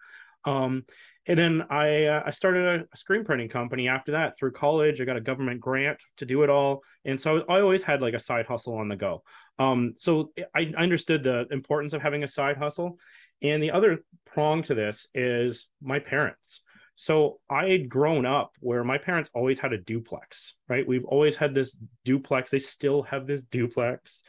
Um, 0.45 0.85
and 1.25 1.39
then 1.39 1.63
I 1.69 2.05
uh, 2.05 2.23
I 2.25 2.31
started 2.31 2.85
a, 2.91 2.97
screen 2.97 3.23
printing 3.23 3.47
company 3.47 3.87
after 3.87 4.11
that 4.11 4.37
through 4.37 4.51
college. 4.51 4.99
I 4.99 5.05
got 5.05 5.15
a 5.15 5.21
government 5.21 5.61
grant 5.61 5.97
to 6.17 6.25
do 6.25 6.43
it 6.43 6.49
all, 6.49 6.81
and 7.05 7.19
so 7.19 7.43
I 7.47 7.61
always 7.61 7.81
had 7.81 8.01
like 8.01 8.13
a 8.13 8.19
side 8.19 8.45
hustle 8.45 8.75
on 8.75 8.89
the 8.89 8.97
go. 8.97 9.23
Um, 9.57 9.93
so 9.95 10.31
I 10.53 10.73
I 10.77 10.83
understood 10.83 11.23
the 11.23 11.47
importance 11.49 11.93
of 11.93 12.01
having 12.01 12.23
a 12.23 12.27
side 12.27 12.57
hustle, 12.57 12.99
and 13.41 13.63
the 13.63 13.71
other 13.71 14.03
prong 14.25 14.63
to 14.63 14.75
this 14.75 15.07
is 15.13 15.69
my 15.81 15.99
parents. 15.99 16.61
So 16.95 17.39
I 17.49 17.67
had 17.67 17.89
grown 17.89 18.25
up 18.25 18.53
where 18.59 18.83
my 18.83 18.97
parents 18.97 19.31
always 19.33 19.59
had 19.59 19.73
a 19.73 19.77
duplex, 19.77 20.53
right? 20.67 20.87
We've 20.87 21.05
always 21.05 21.35
had 21.35 21.55
this 21.55 21.75
duplex. 22.05 22.51
They 22.51 22.59
still 22.59 23.03
have 23.03 23.25
this 23.25 23.43
duplex 23.43 24.23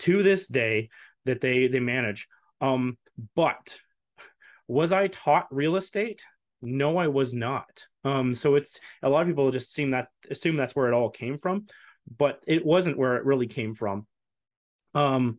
to 0.00 0.22
this 0.22 0.46
day 0.46 0.88
that 1.26 1.40
they 1.40 1.68
they 1.68 1.80
manage. 1.80 2.26
Um, 2.60 2.96
but 3.34 3.78
was 4.66 4.92
I 4.92 5.08
taught 5.08 5.54
real 5.54 5.76
estate? 5.76 6.24
No, 6.62 6.96
I 6.96 7.08
was 7.08 7.34
not. 7.34 7.86
Um, 8.04 8.34
so 8.34 8.54
it's 8.54 8.80
a 9.02 9.08
lot 9.08 9.22
of 9.22 9.28
people 9.28 9.50
just 9.50 9.72
seem 9.72 9.90
that 9.90 10.08
assume 10.30 10.56
that's 10.56 10.76
where 10.76 10.88
it 10.88 10.94
all 10.94 11.10
came 11.10 11.38
from, 11.38 11.66
but 12.18 12.40
it 12.46 12.64
wasn't 12.64 12.98
where 12.98 13.16
it 13.16 13.24
really 13.24 13.46
came 13.46 13.74
from. 13.74 14.06
Um, 14.94 15.38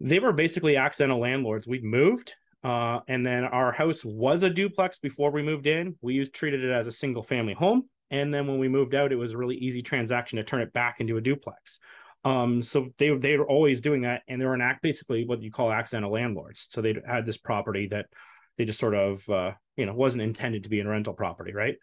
they 0.00 0.18
were 0.18 0.32
basically 0.32 0.76
accidental 0.76 1.20
landlords. 1.20 1.68
We 1.68 1.80
moved, 1.80 2.34
uh, 2.64 3.00
and 3.08 3.26
then 3.26 3.44
our 3.44 3.72
house 3.72 4.04
was 4.04 4.42
a 4.42 4.50
duplex 4.50 4.98
before 4.98 5.30
we 5.30 5.42
moved 5.42 5.66
in. 5.66 5.96
We 6.00 6.14
used 6.14 6.32
treated 6.32 6.64
it 6.64 6.70
as 6.70 6.86
a 6.86 6.92
single 6.92 7.22
family 7.22 7.54
home, 7.54 7.88
and 8.10 8.32
then 8.32 8.46
when 8.46 8.58
we 8.58 8.68
moved 8.68 8.94
out, 8.94 9.12
it 9.12 9.16
was 9.16 9.32
a 9.32 9.36
really 9.36 9.56
easy 9.56 9.82
transaction 9.82 10.36
to 10.36 10.44
turn 10.44 10.60
it 10.60 10.72
back 10.72 10.96
into 11.00 11.16
a 11.16 11.20
duplex. 11.20 11.78
Um, 12.24 12.62
so 12.62 12.88
they 12.98 13.16
they 13.16 13.36
were 13.36 13.48
always 13.48 13.80
doing 13.80 14.02
that, 14.02 14.22
and 14.28 14.40
they 14.40 14.44
were 14.44 14.54
an 14.54 14.60
act 14.60 14.82
basically 14.82 15.24
what 15.26 15.42
you 15.42 15.50
call 15.50 15.72
accidental 15.72 16.12
landlords. 16.12 16.68
So 16.70 16.80
they 16.80 16.94
had 17.06 17.26
this 17.26 17.38
property 17.38 17.88
that 17.88 18.06
they 18.56 18.64
just 18.64 18.78
sort 18.78 18.94
of 18.94 19.28
uh, 19.28 19.52
you 19.76 19.86
know 19.86 19.94
wasn't 19.94 20.22
intended 20.22 20.64
to 20.64 20.70
be 20.70 20.80
a 20.80 20.88
rental 20.88 21.14
property, 21.14 21.52
right? 21.52 21.76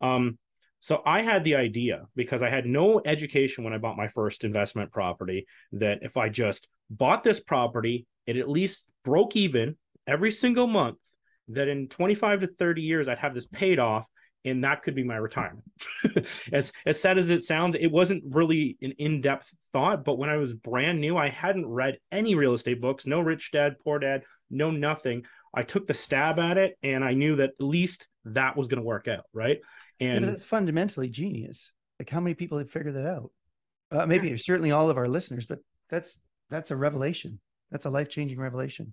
Um, 0.00 0.38
so 0.80 1.00
I 1.06 1.22
had 1.22 1.44
the 1.44 1.54
idea 1.54 2.06
because 2.14 2.42
I 2.42 2.50
had 2.50 2.66
no 2.66 3.00
education 3.04 3.64
when 3.64 3.72
I 3.72 3.78
bought 3.78 3.96
my 3.96 4.08
first 4.08 4.44
investment 4.44 4.92
property 4.92 5.46
that 5.72 6.00
if 6.02 6.18
I 6.18 6.28
just 6.28 6.68
bought 6.90 7.24
this 7.24 7.40
property, 7.40 8.06
it 8.26 8.36
at 8.36 8.50
least 8.50 8.84
broke 9.02 9.34
even 9.34 9.76
every 10.06 10.30
single 10.30 10.66
month. 10.66 10.98
That 11.48 11.68
in 11.68 11.88
25 11.88 12.40
to 12.40 12.46
30 12.46 12.80
years, 12.80 13.06
I'd 13.06 13.18
have 13.18 13.34
this 13.34 13.44
paid 13.44 13.78
off 13.78 14.06
and 14.44 14.64
that 14.64 14.82
could 14.82 14.94
be 14.94 15.04
my 15.04 15.16
retirement. 15.16 15.64
as 16.52 16.72
as 16.86 17.00
sad 17.00 17.18
as 17.18 17.30
it 17.30 17.42
sounds, 17.42 17.74
it 17.74 17.86
wasn't 17.86 18.22
really 18.26 18.76
an 18.82 18.92
in-depth 18.98 19.52
thought, 19.72 20.04
but 20.04 20.18
when 20.18 20.28
I 20.28 20.36
was 20.36 20.52
brand 20.52 21.00
new, 21.00 21.16
I 21.16 21.30
hadn't 21.30 21.66
read 21.66 21.98
any 22.12 22.34
real 22.34 22.52
estate 22.52 22.80
books, 22.80 23.06
no 23.06 23.20
rich 23.20 23.50
dad, 23.52 23.76
poor 23.82 23.98
dad, 23.98 24.24
no 24.50 24.70
nothing. 24.70 25.24
I 25.54 25.62
took 25.62 25.86
the 25.86 25.94
stab 25.94 26.38
at 26.38 26.58
it 26.58 26.76
and 26.82 27.04
I 27.04 27.14
knew 27.14 27.36
that 27.36 27.50
at 27.50 27.64
least 27.64 28.08
that 28.26 28.56
was 28.56 28.68
going 28.68 28.80
to 28.80 28.86
work 28.86 29.08
out, 29.08 29.24
right? 29.32 29.60
And 30.00 30.24
but 30.24 30.32
that's 30.32 30.44
fundamentally 30.44 31.08
genius. 31.08 31.72
Like 31.98 32.10
how 32.10 32.20
many 32.20 32.34
people 32.34 32.58
have 32.58 32.70
figured 32.70 32.94
that 32.96 33.06
out? 33.06 33.30
Uh, 33.90 34.06
maybe 34.06 34.36
certainly 34.36 34.72
all 34.72 34.90
of 34.90 34.96
our 34.96 35.08
listeners, 35.08 35.46
but 35.46 35.60
that's 35.88 36.20
that's 36.50 36.70
a 36.70 36.76
revelation. 36.76 37.38
That's 37.70 37.86
a 37.86 37.90
life 37.90 38.08
changing 38.08 38.38
revelation. 38.38 38.92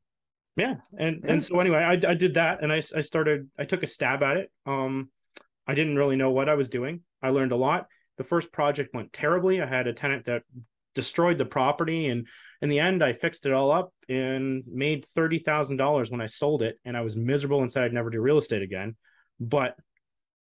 Yeah, 0.55 0.75
and 0.97 1.21
Yeah. 1.23 1.31
and 1.33 1.43
so 1.43 1.59
anyway, 1.59 1.79
I 1.79 1.93
I 1.93 2.13
did 2.13 2.35
that 2.35 2.63
and 2.63 2.71
I 2.71 2.77
I 2.77 3.01
started 3.01 3.49
I 3.57 3.65
took 3.65 3.83
a 3.83 3.87
stab 3.87 4.23
at 4.23 4.37
it. 4.37 4.51
Um 4.65 5.09
I 5.67 5.75
didn't 5.75 5.95
really 5.95 6.15
know 6.15 6.31
what 6.31 6.49
I 6.49 6.55
was 6.55 6.69
doing. 6.69 7.01
I 7.21 7.29
learned 7.29 7.51
a 7.51 7.55
lot. 7.57 7.87
The 8.17 8.23
first 8.23 8.51
project 8.51 8.93
went 8.93 9.13
terribly. 9.13 9.61
I 9.61 9.65
had 9.65 9.87
a 9.87 9.93
tenant 9.93 10.25
that 10.25 10.43
destroyed 10.93 11.37
the 11.37 11.45
property 11.45 12.07
and 12.07 12.27
in 12.61 12.69
the 12.69 12.79
end 12.79 13.03
I 13.03 13.13
fixed 13.13 13.45
it 13.45 13.53
all 13.53 13.71
up 13.71 13.93
and 14.09 14.63
made 14.67 15.05
$30,000 15.15 16.11
when 16.11 16.19
I 16.19 16.25
sold 16.25 16.61
it 16.61 16.77
and 16.83 16.97
I 16.97 17.01
was 17.01 17.15
miserable 17.15 17.61
and 17.61 17.71
said 17.71 17.83
I'd 17.83 17.93
never 17.93 18.09
do 18.09 18.19
real 18.19 18.37
estate 18.37 18.61
again. 18.61 18.95
But 19.39 19.75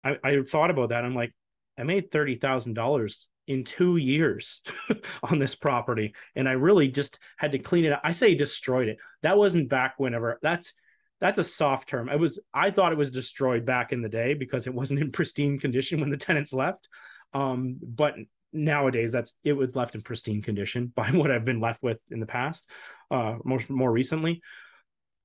I, 0.03 0.17
I 0.25 0.43
thought 0.43 0.71
about 0.71 0.89
that. 0.89 1.05
I'm 1.05 1.15
like, 1.15 1.33
I 1.79 1.85
made 1.85 2.11
$30,000 2.11 3.27
in 3.53 3.65
two 3.65 3.97
years 3.97 4.61
on 5.23 5.39
this 5.39 5.55
property. 5.55 6.15
And 6.35 6.49
I 6.49 6.53
really 6.53 6.89
just 6.89 7.19
had 7.37 7.53
to 7.53 7.59
clean 7.59 7.85
it 7.85 7.93
up. 7.93 8.01
I 8.05 8.13
say 8.13 8.35
destroyed 8.35 8.89
it. 8.89 8.99
That 9.23 9.39
wasn't 9.39 9.69
back 9.69 9.95
whenever 9.99 10.39
that's, 10.43 10.73
that's 11.21 11.39
a 11.39 11.45
soft 11.45 11.89
term. 11.89 12.09
It 12.09 12.19
was, 12.19 12.41
I 12.53 12.71
thought 12.71 12.93
it 12.93 12.99
was 12.99 13.11
destroyed 13.11 13.65
back 13.65 13.93
in 13.93 14.03
the 14.03 14.09
day 14.09 14.35
because 14.35 14.67
it 14.67 14.75
wasn't 14.75 15.01
in 15.01 15.13
pristine 15.13 15.59
condition 15.59 16.01
when 16.01 16.11
the 16.11 16.17
tenants 16.17 16.53
left. 16.53 16.89
Um, 17.33 17.79
but 17.81 18.15
nowadays 18.53 19.13
that's, 19.13 19.37
it 19.45 19.53
was 19.53 19.77
left 19.77 19.95
in 19.95 20.03
pristine 20.03 20.43
condition 20.43 20.93
by 20.95 21.09
what 21.13 21.31
I've 21.31 21.45
been 21.45 21.61
left 21.61 21.83
with 21.83 21.99
in 22.11 22.21
the 22.21 22.27
past, 22.27 22.69
uh, 23.11 23.37
more, 23.45 23.61
more 23.69 23.93
recently. 23.93 24.43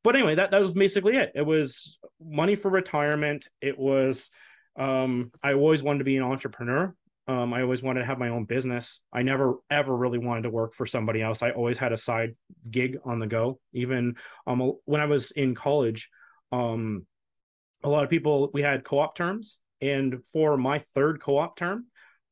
But 0.04 0.16
anyway, 0.16 0.36
that, 0.36 0.52
that 0.52 0.62
was 0.62 0.74
basically 0.74 1.18
it. 1.18 1.32
It 1.36 1.42
was 1.42 1.98
money 2.22 2.56
for 2.56 2.70
retirement. 2.70 3.48
It 3.62 3.78
was, 3.78 4.30
um, 4.78 5.32
I 5.44 5.54
always 5.54 5.84
wanted 5.84 6.00
to 6.00 6.06
be 6.06 6.18
an 6.18 6.24
entrepreneur. 6.24 6.96
Um, 7.28 7.54
I 7.54 7.62
always 7.62 7.84
wanted 7.84 8.02
to 8.02 8.06
have 8.06 8.20
my 8.20 8.30
own 8.30 8.46
business. 8.46 9.02
I 9.12 9.22
never 9.22 9.56
ever 9.70 9.96
really 9.96 10.18
wanted 10.18 10.44
to 10.44 10.50
work 10.50 10.74
for 10.74 10.86
somebody 10.86 11.22
else. 11.22 11.44
I 11.44 11.52
always 11.52 11.78
had 11.78 11.92
a 11.92 11.98
side 11.98 12.36
gig 12.70 12.98
on 13.04 13.20
the 13.20 13.28
go. 13.28 13.60
Even 13.74 14.16
um, 14.46 14.74
when 14.86 15.02
I 15.02 15.06
was 15.06 15.32
in 15.32 15.54
college, 15.54 16.10
um, 16.52 17.06
a 17.84 17.90
lot 17.90 18.04
of 18.04 18.10
people 18.10 18.50
we 18.54 18.62
had 18.62 18.86
co-op 18.86 19.16
terms, 19.16 19.60
and 19.82 20.26
for 20.32 20.58
my 20.58 20.80
third 20.96 21.22
co-op 21.22 21.58
term, 21.58 21.88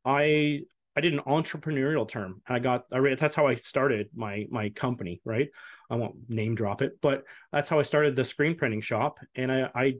I 0.05 0.61
I 0.95 1.01
did 1.01 1.13
an 1.13 1.19
entrepreneurial 1.27 2.07
term. 2.07 2.41
and 2.47 2.55
I 2.55 2.59
got 2.59 2.85
I, 2.91 2.97
read 2.97 3.19
that's 3.19 3.35
how 3.35 3.47
I 3.47 3.55
started 3.55 4.09
my 4.15 4.45
my 4.49 4.69
company, 4.69 5.21
right? 5.25 5.49
I 5.89 5.95
won't 5.95 6.29
name 6.29 6.55
drop 6.55 6.81
it, 6.81 6.93
but 7.01 7.23
that's 7.51 7.69
how 7.69 7.79
I 7.79 7.83
started 7.83 8.15
the 8.15 8.23
screen 8.23 8.55
printing 8.55 8.81
shop. 8.81 9.19
And 9.35 9.51
I, 9.51 9.69
I 9.75 9.93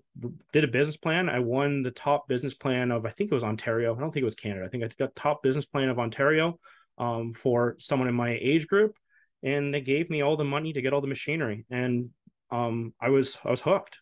did 0.54 0.64
a 0.64 0.68
business 0.68 0.98
plan. 0.98 1.30
I 1.30 1.40
won 1.40 1.84
the 1.84 1.92
top 1.92 2.28
business 2.28 2.54
plan 2.54 2.92
of 2.92 3.06
I 3.06 3.12
think 3.12 3.32
it 3.32 3.36
was 3.36 3.44
Ontario. 3.44 3.96
I 3.96 4.00
don't 4.00 4.12
think 4.12 4.22
it 4.22 4.26
was 4.26 4.36
Canada. 4.36 4.66
I 4.66 4.70
think 4.70 4.84
I 4.84 4.90
got 4.98 5.16
top 5.16 5.44
business 5.44 5.66
plan 5.66 5.90
of 5.90 6.00
Ontario 6.00 6.60
um, 6.98 7.34
for 7.34 7.76
someone 7.80 8.08
in 8.08 8.16
my 8.16 8.38
age 8.42 8.68
group, 8.68 8.96
and 9.44 9.74
they 9.74 9.82
gave 9.82 10.10
me 10.10 10.22
all 10.22 10.38
the 10.38 10.44
money 10.44 10.74
to 10.74 10.82
get 10.82 10.94
all 10.94 11.02
the 11.02 11.08
machinery, 11.08 11.66
and 11.70 12.10
um, 12.52 12.94
I 13.02 13.10
was 13.10 13.38
I 13.44 13.50
was 13.50 13.62
hooked. 13.62 14.00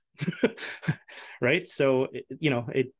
right. 1.41 1.67
So 1.67 2.07
you 2.39 2.51
know 2.51 2.69
it 2.73 2.93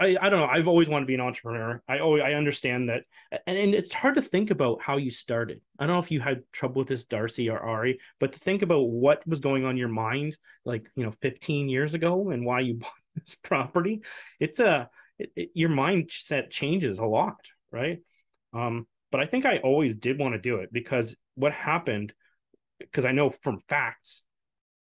I, 0.00 0.16
I 0.20 0.28
don't 0.28 0.40
know. 0.40 0.46
I've 0.46 0.68
always 0.68 0.88
wanted 0.88 1.04
to 1.04 1.08
be 1.08 1.14
an 1.14 1.20
entrepreneur. 1.20 1.82
I 1.88 1.98
always 1.98 2.22
I 2.22 2.34
understand 2.34 2.88
that, 2.88 3.04
and, 3.46 3.58
and, 3.58 3.74
it's 3.74 3.92
hard 3.92 4.14
to 4.14 4.22
think 4.22 4.50
about 4.50 4.80
how 4.80 4.96
you 4.96 5.10
started. 5.10 5.60
I 5.78 5.86
don't 5.86 5.96
know 5.96 6.00
if 6.00 6.10
you 6.10 6.20
had 6.20 6.42
trouble 6.52 6.78
with 6.80 6.88
this, 6.88 7.04
Darcy 7.04 7.50
or 7.50 7.58
Ari, 7.58 7.98
but 8.20 8.32
to 8.32 8.38
think 8.38 8.62
about 8.62 8.88
what 8.88 9.26
was 9.26 9.40
going 9.40 9.64
on 9.64 9.76
your 9.76 9.88
mind, 9.88 10.36
like 10.64 10.88
you 10.94 11.04
know, 11.04 11.12
15 11.22 11.68
years 11.68 11.94
ago, 11.94 12.30
and 12.30 12.46
why 12.46 12.60
you 12.60 12.74
bought 12.78 12.92
this 13.16 13.34
property. 13.34 14.02
It's 14.38 14.60
a 14.60 14.88
it, 15.18 15.32
it, 15.34 15.50
your 15.54 15.70
mindset 15.70 16.50
changes 16.50 17.00
a 17.00 17.06
lot, 17.06 17.40
right? 17.72 17.98
Um, 18.54 18.86
but 19.10 19.20
I 19.20 19.26
think 19.26 19.44
I 19.44 19.58
always 19.58 19.96
did 19.96 20.18
want 20.18 20.34
to 20.34 20.40
do 20.40 20.56
it 20.56 20.72
because 20.72 21.16
what 21.34 21.52
happened, 21.52 22.12
because 22.78 23.04
I 23.04 23.12
know 23.12 23.30
from 23.30 23.60
facts 23.68 24.22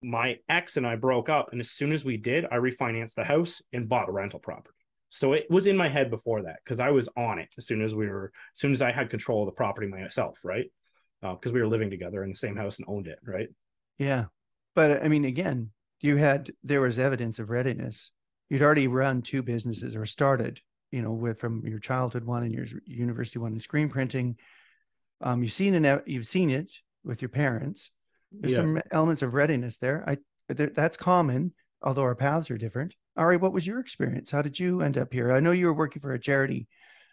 my 0.04 0.36
ex 0.48 0.76
and 0.76 0.86
I 0.86 0.96
broke 0.96 1.28
up. 1.28 1.48
And 1.52 1.60
as 1.60 1.70
soon 1.70 1.92
as 1.92 2.04
we 2.04 2.16
did, 2.16 2.44
I 2.44 2.56
refinanced 2.56 3.14
the 3.14 3.24
house 3.24 3.62
and 3.72 3.88
bought 3.88 4.08
a 4.08 4.12
rental 4.12 4.38
property. 4.38 4.76
So 5.08 5.32
it 5.32 5.46
was 5.48 5.66
in 5.66 5.76
my 5.76 5.88
head 5.88 6.10
before 6.10 6.42
that 6.42 6.58
because 6.64 6.80
I 6.80 6.90
was 6.90 7.08
on 7.16 7.38
it 7.38 7.48
as 7.56 7.66
soon 7.66 7.82
as 7.82 7.94
we 7.94 8.08
were, 8.08 8.32
as 8.54 8.60
soon 8.60 8.72
as 8.72 8.82
I 8.82 8.92
had 8.92 9.10
control 9.10 9.42
of 9.42 9.46
the 9.46 9.52
property 9.52 9.86
myself, 9.86 10.38
right? 10.44 10.66
Because 11.20 11.52
uh, 11.52 11.54
we 11.54 11.60
were 11.60 11.68
living 11.68 11.90
together 11.90 12.22
in 12.22 12.30
the 12.30 12.36
same 12.36 12.56
house 12.56 12.78
and 12.78 12.86
owned 12.88 13.06
it, 13.06 13.18
right? 13.24 13.48
Yeah. 13.98 14.24
But 14.74 15.02
I 15.02 15.08
mean, 15.08 15.24
again, 15.24 15.70
you 16.00 16.16
had, 16.16 16.52
there 16.64 16.80
was 16.80 16.98
evidence 16.98 17.38
of 17.38 17.48
readiness. 17.48 18.10
You'd 18.50 18.62
already 18.62 18.88
run 18.88 19.22
two 19.22 19.42
businesses 19.42 19.94
or 19.96 20.04
started, 20.04 20.60
you 20.90 21.00
know, 21.00 21.12
with 21.12 21.38
from 21.38 21.66
your 21.66 21.78
childhood 21.78 22.24
one 22.24 22.42
and 22.42 22.52
your 22.52 22.66
university 22.84 23.38
one 23.38 23.52
in 23.52 23.60
screen 23.60 23.88
printing. 23.88 24.36
Um, 25.20 25.42
you've 25.42 25.52
seen 25.52 25.74
it, 25.74 26.02
you've 26.06 26.26
seen 26.26 26.50
it 26.50 26.72
with 27.04 27.22
your 27.22 27.28
parents 27.28 27.90
there's 28.40 28.52
yes. 28.52 28.58
some 28.58 28.80
elements 28.90 29.22
of 29.22 29.34
readiness 29.34 29.76
there. 29.78 30.04
I 30.06 30.18
that's 30.48 30.96
common, 30.96 31.52
although 31.82 32.02
our 32.02 32.14
paths 32.14 32.50
are 32.50 32.58
different. 32.58 32.94
Ari, 33.16 33.38
what 33.38 33.52
was 33.52 33.66
your 33.66 33.80
experience? 33.80 34.30
How 34.30 34.42
did 34.42 34.58
you 34.58 34.80
end 34.82 34.98
up 34.98 35.12
here? 35.12 35.32
I 35.32 35.40
know 35.40 35.52
you 35.52 35.66
were 35.66 35.74
working 35.74 36.02
for 36.02 36.12
a 36.12 36.18
charity 36.18 36.66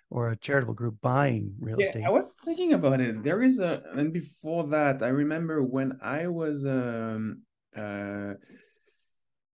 or 0.09 0.29
a 0.29 0.35
charitable 0.35 0.73
group 0.73 0.95
buying 1.01 1.55
real 1.59 1.77
yeah, 1.79 1.87
estate. 1.87 2.03
I 2.03 2.09
was 2.09 2.37
thinking 2.43 2.73
about 2.73 2.99
it. 2.99 3.23
There 3.23 3.41
is 3.41 3.59
a, 3.61 3.81
and 3.93 4.11
before 4.11 4.65
that, 4.67 5.01
I 5.01 5.07
remember 5.07 5.63
when 5.63 5.97
I 6.03 6.27
was, 6.27 6.65
um, 6.65 7.43
uh, 7.75 8.33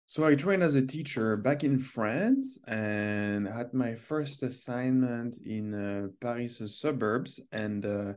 so 0.07 0.25
I 0.25 0.33
trained 0.35 0.63
as 0.63 0.73
a 0.73 0.81
teacher 0.81 1.37
back 1.37 1.63
in 1.63 1.77
France 1.77 2.57
and 2.65 3.47
had 3.47 3.73
my 3.73 3.93
first 3.95 4.41
assignment 4.41 5.37
in 5.45 5.73
uh, 5.75 6.07
Paris 6.21 6.59
suburbs. 6.79 7.39
And 7.51 7.85
uh, 7.85 8.13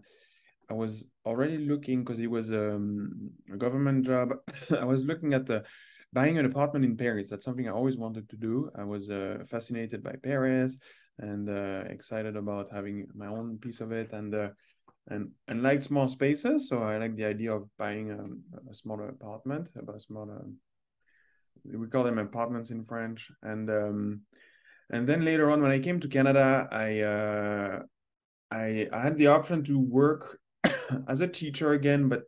I 0.71 0.75
was 0.75 1.05
already 1.27 1.59
looking 1.59 2.05
because 2.05 2.21
it 2.21 2.31
was 2.31 2.53
um, 2.53 3.31
a 3.53 3.57
government 3.57 4.07
job. 4.07 4.35
I 4.71 4.85
was 4.85 5.05
looking 5.05 5.35
at 5.35 5.45
the 5.45 5.65
buying 6.13 6.39
an 6.39 6.47
apartment 6.47 6.85
in 6.85 6.97
Paris. 6.97 7.29
That's 7.29 7.45
something 7.45 7.69
I 7.69 7.73
always 7.73 7.97
wanted 7.97 8.29
to 8.31 8.37
do. 8.37 8.71
I 8.77 8.85
was 8.85 9.11
uh, 9.11 9.39
fascinated 9.49 10.03
by 10.03 10.15
Paris 10.23 10.79
and 11.19 11.51
uh, 11.51 11.83
excited 11.91 12.37
about 12.37 12.73
having 12.73 13.09
my 13.15 13.27
own 13.27 13.59
piece 13.59 13.81
of 13.81 13.91
it 13.91 14.13
and 14.13 14.33
uh, 14.33 14.51
and 15.09 15.31
and 15.49 15.63
like 15.63 15.83
small 15.83 16.07
spaces. 16.07 16.69
So 16.69 16.85
I 16.85 16.99
like 16.99 17.17
the 17.17 17.25
idea 17.25 17.53
of 17.53 17.69
buying 17.77 18.13
um, 18.13 18.43
a 18.71 18.75
smaller 18.75 19.09
apartment, 19.09 19.71
a 19.77 20.01
smaller. 20.01 20.47
We 21.65 21.89
call 21.89 22.05
them 22.05 22.19
apartments 22.19 22.71
in 22.71 22.85
French, 22.85 23.31
and 23.43 23.69
um, 23.69 24.21
and 24.91 25.07
then 25.07 25.25
later 25.25 25.51
on 25.51 25.63
when 25.63 25.73
I 25.73 25.81
came 25.81 25.99
to 26.01 26.09
Canada, 26.09 26.69
I 26.71 27.01
uh, 27.01 27.83
I, 28.53 28.89
I 28.93 29.01
had 29.01 29.19
the 29.19 29.27
option 29.27 29.65
to 29.65 29.79
work 29.79 30.39
as 31.09 31.21
a 31.21 31.29
teacher 31.29 31.73
again, 31.73 32.09
but 32.09 32.25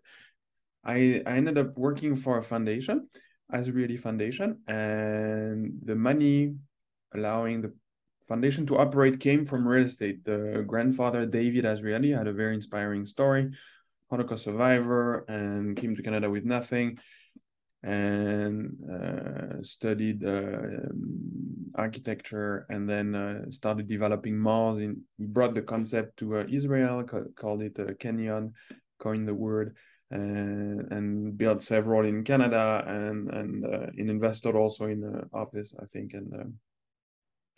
I, 0.84 1.22
I 1.26 1.36
ended 1.36 1.58
up 1.58 1.76
working 1.76 2.14
for 2.14 2.38
a 2.38 2.42
foundation, 2.42 3.08
Azrieli 3.52 3.98
Foundation, 3.98 4.60
and 4.66 5.78
the 5.84 5.94
money 5.94 6.54
allowing 7.14 7.62
the 7.62 7.72
foundation 8.26 8.66
to 8.66 8.78
operate 8.78 9.20
came 9.20 9.44
from 9.44 9.66
real 9.66 9.84
estate. 9.84 10.24
The 10.24 10.64
grandfather, 10.66 11.26
David 11.26 11.64
Azrieli, 11.64 12.16
had 12.16 12.26
a 12.26 12.32
very 12.32 12.54
inspiring 12.54 13.06
story, 13.06 13.50
Holocaust 14.10 14.44
survivor, 14.44 15.24
and 15.28 15.76
came 15.76 15.94
to 15.96 16.02
Canada 16.02 16.30
with 16.30 16.44
nothing 16.44 16.98
and 17.82 18.76
uh, 18.88 19.62
studied 19.62 20.24
uh, 20.24 20.52
architecture 21.74 22.66
and 22.70 22.88
then 22.88 23.14
uh, 23.14 23.50
started 23.50 23.88
developing 23.88 24.38
malls. 24.38 24.78
In, 24.78 25.02
he 25.18 25.26
brought 25.26 25.54
the 25.54 25.62
concept 25.62 26.18
to 26.18 26.38
uh, 26.38 26.44
Israel, 26.48 27.02
ca 27.02 27.22
called 27.36 27.62
it 27.62 27.78
uh, 27.78 27.94
kanyon, 27.98 28.52
coined 28.98 29.26
the 29.26 29.34
word, 29.34 29.76
and, 30.10 30.92
and 30.92 31.36
built 31.36 31.60
several 31.60 32.06
in 32.06 32.22
Canada 32.22 32.84
and 32.86 33.30
and 33.30 33.64
uh, 33.64 33.86
invested 33.96 34.54
also 34.54 34.86
in 34.86 35.00
the 35.00 35.28
office, 35.32 35.74
I 35.80 35.86
think, 35.86 36.14
and 36.14 36.54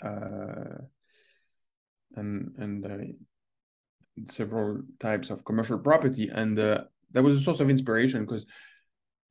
uh, 0.03 0.79
and 2.17 2.55
and 2.59 3.17
several 4.27 4.81
types 5.01 5.29
of 5.29 5.45
commercial 5.45 5.79
property. 5.79 6.31
And 6.33 6.57
that 6.57 6.89
was 7.23 7.41
a 7.41 7.41
source 7.41 7.61
of 7.61 7.69
inspiration 7.69 8.25
because 8.25 8.47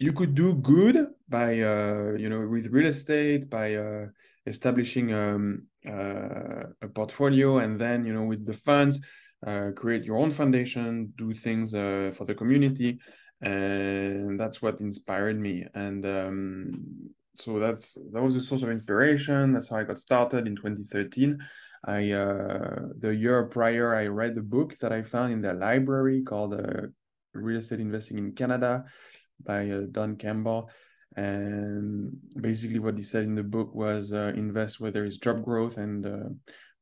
you 0.04 0.12
could 0.12 0.36
do 0.36 0.56
good 0.56 0.98
by 1.30 1.50
uh, 1.62 2.12
you 2.24 2.30
know 2.32 2.42
with 2.54 2.68
real 2.78 2.88
estate 2.88 3.50
by 3.50 3.68
uh, 3.76 4.06
establishing 4.46 5.14
um, 5.14 5.44
uh, 5.88 6.64
a 6.82 6.90
portfolio 6.94 7.60
and 7.64 7.80
then 7.80 8.06
you 8.06 8.14
know 8.14 8.26
with 8.32 8.46
the 8.46 8.58
funds 8.68 9.00
uh, 9.48 9.70
create 9.76 10.04
your 10.04 10.18
own 10.18 10.32
foundation 10.32 11.14
do 11.18 11.34
things 11.34 11.74
uh, 11.74 12.12
for 12.16 12.26
the 12.26 12.36
community. 12.36 13.00
And 13.42 14.40
that's 14.40 14.62
what 14.62 14.80
inspired 14.80 15.38
me. 15.38 15.66
And 15.74 16.06
um, 16.06 16.86
so 17.36 17.60
that's 17.60 17.98
that 18.14 18.24
was 18.24 18.36
a 18.36 18.42
source 18.42 18.64
of 18.64 18.70
inspiration. 18.70 19.54
That's 19.54 19.70
how 19.70 19.78
i 19.78 19.84
got 19.84 20.00
started 20.00 20.48
in 20.48 20.56
2013 20.56 21.38
i 21.86 22.12
uh, 22.12 22.80
the 23.04 23.14
year 23.24 23.44
prior 23.58 23.88
i 24.02 24.06
read 24.08 24.38
a 24.38 24.48
book 24.56 24.70
that 24.80 24.94
i 24.94 25.02
found 25.02 25.34
in 25.34 25.42
the 25.42 25.54
library 25.54 26.24
called 26.30 26.54
real 27.34 27.58
estate 27.58 27.82
investing 27.82 28.18
in 28.18 28.32
canada 28.32 28.86
by 29.42 29.70
uh, 29.70 29.82
Don 29.92 30.16
Campbell. 30.16 30.70
And 31.16 32.18
basically, 32.40 32.80
what 32.80 32.98
he 32.98 33.04
said 33.04 33.24
in 33.24 33.36
the 33.36 33.44
book 33.44 33.74
was 33.76 34.14
uh, 34.14 34.34
invest 34.36 34.80
where 34.80 34.92
there 34.92 35.06
is 35.06 35.20
job 35.20 35.44
growth 35.44 35.78
and 35.78 36.06
uh, 36.06 36.30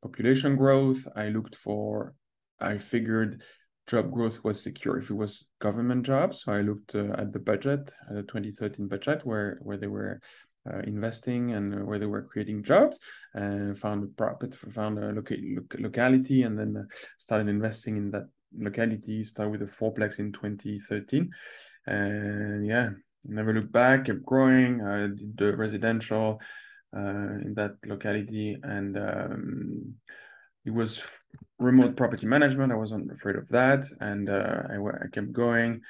population 0.01 0.55
growth. 0.55 1.05
I 1.15 1.29
looked 1.29 1.55
for, 1.55 2.13
I 2.59 2.77
figured 2.77 3.41
job 3.87 4.11
growth 4.11 4.43
was 4.43 4.61
secure 4.61 4.99
if 4.99 5.09
it 5.09 5.15
was 5.15 5.47
government 5.59 6.05
jobs. 6.05 6.43
So 6.43 6.53
I 6.53 6.61
looked 6.61 6.95
uh, 6.95 7.13
at 7.17 7.33
the 7.33 7.39
budget, 7.39 7.91
uh, 8.09 8.15
the 8.15 8.23
2013 8.23 8.87
budget, 8.87 9.25
where 9.25 9.59
where 9.61 9.77
they 9.77 9.87
were 9.87 10.21
uh, 10.71 10.79
investing 10.79 11.51
and 11.51 11.85
where 11.85 11.99
they 11.99 12.05
were 12.05 12.21
creating 12.21 12.63
jobs, 12.63 12.99
and 13.33 13.77
found 13.77 14.03
a 14.03 14.07
profit, 14.07 14.55
found 14.55 14.97
a 14.99 15.11
loca- 15.11 15.35
locality, 15.77 16.43
and 16.43 16.57
then 16.57 16.87
started 17.17 17.49
investing 17.49 17.97
in 17.97 18.11
that 18.11 18.27
locality. 18.57 19.23
Started 19.23 19.51
with 19.51 19.61
a 19.61 19.65
fourplex 19.65 20.19
in 20.19 20.31
2013, 20.31 21.29
and 21.87 22.65
yeah, 22.65 22.89
never 23.25 23.53
looked 23.53 23.71
back. 23.71 24.05
Kept 24.05 24.25
growing. 24.25 24.81
I 24.81 25.07
did 25.07 25.37
the 25.37 25.55
residential 25.55 26.41
uh, 26.95 27.39
in 27.43 27.53
that 27.55 27.75
locality, 27.85 28.57
and 28.61 28.97
um, 28.97 29.95
it 30.65 30.71
was 30.71 31.01
remote 31.59 31.95
property 31.95 32.27
management. 32.27 32.71
I 32.71 32.75
wasn't 32.75 33.11
afraid 33.11 33.35
of 33.35 33.47
that, 33.49 33.85
and 33.99 34.29
uh, 34.29 34.63
I, 34.69 34.75
I 34.75 35.07
kept 35.11 35.31
going. 35.31 35.81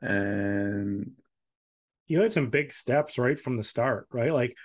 And 0.00 1.12
you 2.06 2.20
had 2.20 2.32
some 2.32 2.50
big 2.50 2.72
steps 2.72 3.18
right 3.18 3.38
from 3.38 3.56
the 3.56 3.62
start, 3.62 4.08
right? 4.12 4.32
Like, 4.32 4.56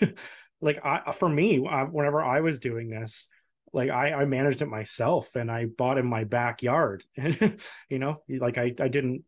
like 0.60 0.84
I 0.84 1.12
for 1.12 1.28
me, 1.28 1.58
whenever 1.58 2.22
I 2.22 2.40
was 2.40 2.60
doing 2.60 2.88
this, 2.88 3.26
like 3.74 3.90
I, 3.90 4.12
I 4.12 4.24
managed 4.24 4.62
it 4.62 4.68
myself 4.68 5.34
and 5.34 5.50
I 5.50 5.66
bought 5.66 5.98
in 5.98 6.06
my 6.06 6.24
backyard 6.24 7.04
and 7.16 7.60
you 7.90 7.98
know 7.98 8.22
like 8.28 8.56
I, 8.56 8.72
I 8.80 8.88
didn't 8.88 9.24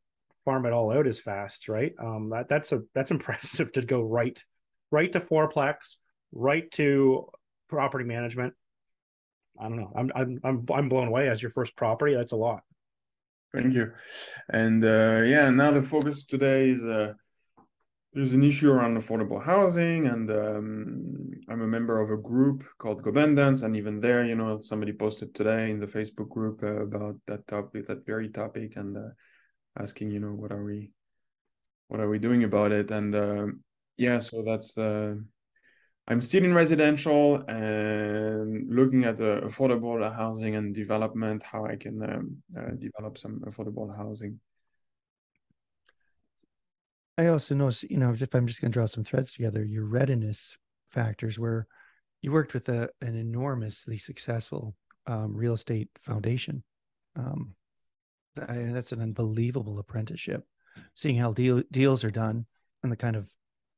farm 0.47 0.65
it 0.65 0.73
all 0.73 0.93
out 0.93 1.07
as 1.07 1.21
fast, 1.21 1.69
right? 1.69 1.93
Um, 1.99 2.31
that 2.31 2.49
that's 2.49 2.73
a 2.73 2.83
that's 2.95 3.11
impressive 3.17 3.73
to 3.73 3.83
go 3.83 4.01
right, 4.01 4.43
right 4.91 5.13
to 5.13 5.21
fourplex, 5.21 5.97
right 6.33 6.71
to 6.73 7.29
property 7.69 8.07
management. 8.07 8.55
I 9.61 9.65
don't 9.65 9.77
know. 9.77 9.93
I'm 9.95 10.11
I'm 10.15 10.41
I'm 10.43 10.67
I'm 10.73 10.89
blown 10.89 11.09
away 11.09 11.29
as 11.29 11.43
your 11.43 11.51
first 11.51 11.77
property. 11.77 12.15
That's 12.15 12.33
a 12.33 12.37
lot. 12.37 12.63
Thank 13.53 13.75
you. 13.75 13.93
And 14.51 14.85
uh, 14.85 15.23
yeah, 15.25 15.51
now 15.51 15.73
the 15.73 15.83
focus 15.83 16.25
today 16.25 16.71
is 16.71 16.85
uh, 16.85 17.15
there's 18.17 18.33
an 18.33 18.43
issue 18.43 18.73
around 18.73 18.97
affordable 18.97 19.45
housing, 19.45 20.07
and 20.07 20.31
um, 20.31 21.31
I'm 21.51 21.61
a 21.61 21.67
member 21.67 22.01
of 22.01 22.11
a 22.11 22.17
group 22.17 22.65
called 22.79 23.03
Govendance, 23.03 23.61
and 23.61 23.77
even 23.77 24.01
there, 24.01 24.25
you 24.25 24.35
know, 24.35 24.59
somebody 24.59 24.95
posted 24.95 25.35
today 25.35 25.71
in 25.71 25.79
the 25.79 25.87
Facebook 25.87 26.31
group 26.31 26.63
uh, 26.63 26.81
about 26.81 27.17
that 27.27 27.47
topic, 27.47 27.87
that 27.89 28.07
very 28.07 28.31
topic, 28.31 28.77
and 28.77 28.97
uh, 28.97 29.11
asking, 29.79 30.13
you 30.13 30.21
know, 30.21 30.33
what 30.33 30.51
are 30.51 30.65
we, 30.65 30.93
what 31.89 32.01
are 32.01 32.09
we 32.09 32.19
doing 32.19 32.45
about 32.45 32.73
it? 32.73 32.91
And 32.91 33.15
uh, 33.15 33.49
yeah, 33.99 34.21
so 34.21 34.43
that's 34.43 34.79
uh, 34.79 35.17
I'm 36.09 36.23
still 36.23 36.45
in 36.45 36.55
residential 36.55 37.45
and 37.49 38.75
looking 38.75 39.05
at 39.05 39.21
uh, 39.21 39.43
affordable 39.43 40.01
housing 40.11 40.57
and 40.57 40.75
development, 40.75 41.43
how 41.43 41.67
I 41.67 41.77
can 41.77 42.03
um, 42.03 42.37
uh, 42.57 42.71
develop 42.79 43.19
some 43.19 43.41
affordable 43.41 43.95
housing. 43.95 44.41
I 47.19 47.29
also 47.29 47.55
know, 47.55 47.71
you 47.89 47.97
know, 47.97 48.15
if 48.19 48.35
I'm 48.35 48.47
just 48.47 48.61
going 48.61 48.71
to 48.71 48.77
draw 48.77 48.87
some 48.87 49.05
threads 49.05 49.33
together, 49.33 49.65
your 49.65 49.85
readiness 49.85 50.57
factors 50.87 51.39
where 51.39 51.67
you 52.21 52.33
worked 52.33 52.55
with 52.55 52.69
a, 52.69 52.91
an 53.01 53.17
enormously 53.17 53.99
successful 53.99 54.75
um, 55.07 55.35
real 55.35 55.55
estate 55.55 55.89
foundation. 56.03 56.63
Um, 57.17 57.55
I, 58.37 58.57
that's 58.73 58.93
an 58.93 59.01
unbelievable 59.01 59.79
apprenticeship. 59.79 60.45
Seeing 60.95 61.17
how 61.17 61.33
deal, 61.33 61.63
deals 61.71 62.05
are 62.05 62.11
done 62.11 62.45
and 62.83 62.93
the 62.93 62.97
kind 62.97 63.17
of 63.17 63.31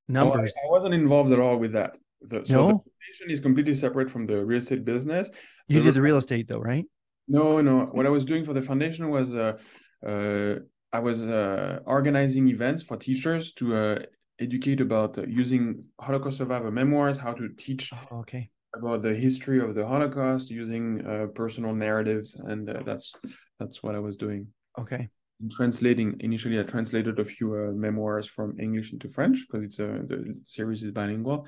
numbers. 0.09 0.52
Oh, 0.57 0.61
I, 0.64 0.66
I, 0.66 0.71
wasn't 0.71 0.95
involved 0.95 1.33
at 1.33 1.38
all 1.38 1.59
with 1.59 1.73
that. 1.73 1.97
The, 2.23 2.45
so 2.45 2.54
no? 2.54 2.66
the 2.66 2.73
foundation 2.73 3.30
is 3.30 3.40
completely 3.40 3.76
separate 3.76 4.11
from 4.11 4.25
the 4.25 4.45
real 4.45 4.59
estate 4.59 4.85
business. 4.85 5.30
You 5.68 5.78
the 5.78 5.85
did 5.85 5.95
the 5.95 6.02
real 6.02 6.16
estate 6.16 6.49
though, 6.49 6.59
right? 6.59 6.85
No, 7.28 7.61
no. 7.61 7.83
What 7.92 8.07
I 8.07 8.09
was 8.09 8.25
doing 8.25 8.45
for 8.45 8.52
the 8.52 8.62
foundation 8.62 9.11
was 9.11 9.35
uh, 9.35 9.59
uh, 10.04 10.54
I 10.92 11.00
was 11.00 11.26
uh, 11.26 11.80
organizing 11.85 12.49
events 12.49 12.83
for 12.83 12.97
teachers 12.97 13.52
to 13.54 13.76
uh, 13.76 13.99
educate 14.38 14.80
about 14.80 15.18
uh, 15.18 15.26
using 15.26 15.85
Holocaust 16.00 16.38
survivor 16.38 16.71
memoirs, 16.71 17.18
how 17.18 17.35
to 17.35 17.49
teach 17.50 17.92
oh, 17.92 18.21
okay. 18.21 18.50
about 18.75 19.02
the 19.02 19.14
history 19.14 19.61
of 19.61 19.75
the 19.75 19.87
Holocaust 19.87 20.50
using 20.50 21.07
uh, 21.07 21.26
personal 21.35 21.75
narratives, 21.75 22.35
and 22.37 22.66
that's 22.87 23.14
that's 23.59 23.83
what 23.83 23.95
I 23.95 23.99
was 23.99 24.16
doing. 24.16 24.49
Okay. 24.78 25.09
Translating 25.52 26.16
initially 26.21 26.59
i 26.59 26.64
translated 26.64 27.21
a 27.21 27.25
few 27.25 27.54
uh, 27.54 27.71
memoirs 27.71 28.26
from 28.26 28.59
english 28.59 28.92
into 28.92 29.09
french 29.09 29.47
because 29.47 29.62
it's 29.62 29.78
a 29.78 30.02
the 30.09 30.35
series 30.42 30.83
is 30.83 30.90
bilingual. 30.90 31.47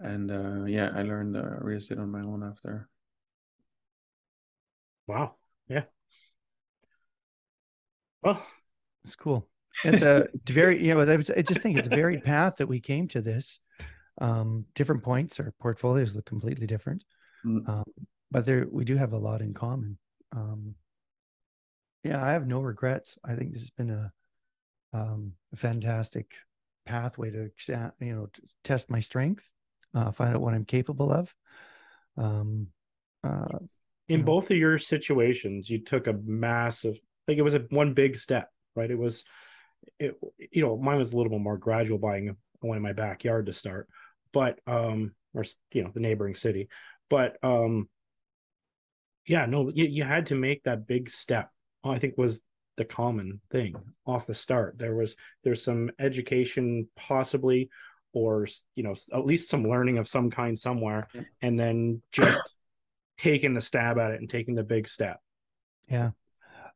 And 0.00 0.30
uh, 0.30 0.64
yeah 0.64 0.90
i 0.92 1.02
learned 1.02 1.36
uh, 1.36 1.44
real 1.60 1.78
estate 1.78 1.98
on 1.98 2.10
my 2.10 2.22
own 2.22 2.42
after. 2.42 2.88
Wow. 5.06 5.36
Yeah 5.68 5.84
well 8.26 8.46
it's 9.04 9.16
cool 9.16 9.48
it's 9.84 10.02
a 10.02 10.28
very 10.46 10.84
you 10.84 10.94
know 10.94 11.00
i 11.02 11.16
just 11.42 11.60
think 11.60 11.78
it's 11.78 11.86
a 11.86 11.90
varied 11.90 12.24
path 12.24 12.54
that 12.58 12.66
we 12.66 12.80
came 12.80 13.08
to 13.08 13.20
this 13.20 13.60
um 14.20 14.64
different 14.74 15.02
points 15.02 15.38
or 15.40 15.52
portfolios 15.60 16.14
look 16.14 16.24
completely 16.24 16.66
different 16.66 17.04
mm. 17.44 17.66
um, 17.68 17.84
but 18.30 18.44
there 18.46 18.66
we 18.70 18.84
do 18.84 18.96
have 18.96 19.12
a 19.12 19.18
lot 19.18 19.40
in 19.40 19.54
common 19.54 19.98
um 20.34 20.74
yeah, 22.06 22.24
I 22.24 22.32
have 22.32 22.46
no 22.46 22.60
regrets. 22.60 23.18
I 23.24 23.34
think 23.34 23.52
this 23.52 23.62
has 23.62 23.70
been 23.70 23.90
a, 23.90 24.12
um, 24.92 25.32
a 25.52 25.56
fantastic 25.56 26.34
pathway 26.84 27.30
to 27.30 27.50
you 28.00 28.14
know 28.14 28.28
to 28.32 28.42
test 28.62 28.90
my 28.90 29.00
strength, 29.00 29.50
uh, 29.94 30.12
find 30.12 30.34
out 30.34 30.40
what 30.40 30.54
I'm 30.54 30.64
capable 30.64 31.12
of. 31.12 31.34
Um, 32.16 32.68
uh, 33.24 33.58
in 34.08 34.22
both 34.22 34.52
of 34.52 34.56
your 34.56 34.78
situations, 34.78 35.68
you 35.68 35.80
took 35.80 36.06
a 36.06 36.12
massive, 36.24 36.96
like 37.28 37.38
it 37.38 37.42
was 37.42 37.54
a 37.54 37.66
one 37.70 37.94
big 37.94 38.16
step, 38.16 38.50
right? 38.74 38.90
It 38.90 38.98
was, 38.98 39.24
it 39.98 40.18
you 40.52 40.62
know, 40.62 40.76
mine 40.76 40.98
was 40.98 41.12
a 41.12 41.16
little 41.16 41.30
bit 41.30 41.40
more 41.40 41.58
gradual, 41.58 41.98
buying 41.98 42.36
one 42.60 42.76
in 42.76 42.82
my 42.82 42.92
backyard 42.92 43.46
to 43.46 43.52
start, 43.52 43.88
but 44.32 44.58
um, 44.66 45.12
or 45.34 45.44
you 45.72 45.84
know, 45.84 45.90
the 45.92 46.00
neighboring 46.00 46.34
city, 46.34 46.68
but 47.10 47.36
um, 47.42 47.88
yeah, 49.26 49.46
no, 49.46 49.70
you, 49.74 49.86
you 49.86 50.04
had 50.04 50.26
to 50.26 50.34
make 50.34 50.62
that 50.64 50.86
big 50.86 51.10
step 51.10 51.50
I 51.90 51.98
think 51.98 52.16
was 52.16 52.40
the 52.76 52.84
common 52.84 53.40
thing 53.50 53.74
off 54.06 54.26
the 54.26 54.34
start. 54.34 54.76
There 54.78 54.94
was 54.94 55.16
there's 55.44 55.62
some 55.62 55.90
education 55.98 56.88
possibly, 56.96 57.70
or 58.12 58.46
you 58.74 58.82
know 58.82 58.94
at 59.12 59.26
least 59.26 59.48
some 59.48 59.68
learning 59.68 59.98
of 59.98 60.08
some 60.08 60.30
kind 60.30 60.58
somewhere, 60.58 61.08
and 61.40 61.58
then 61.58 62.02
just 62.12 62.42
taking 63.18 63.54
the 63.54 63.60
stab 63.60 63.98
at 63.98 64.12
it 64.12 64.20
and 64.20 64.28
taking 64.28 64.54
the 64.54 64.62
big 64.62 64.88
step. 64.88 65.20
Yeah, 65.88 66.10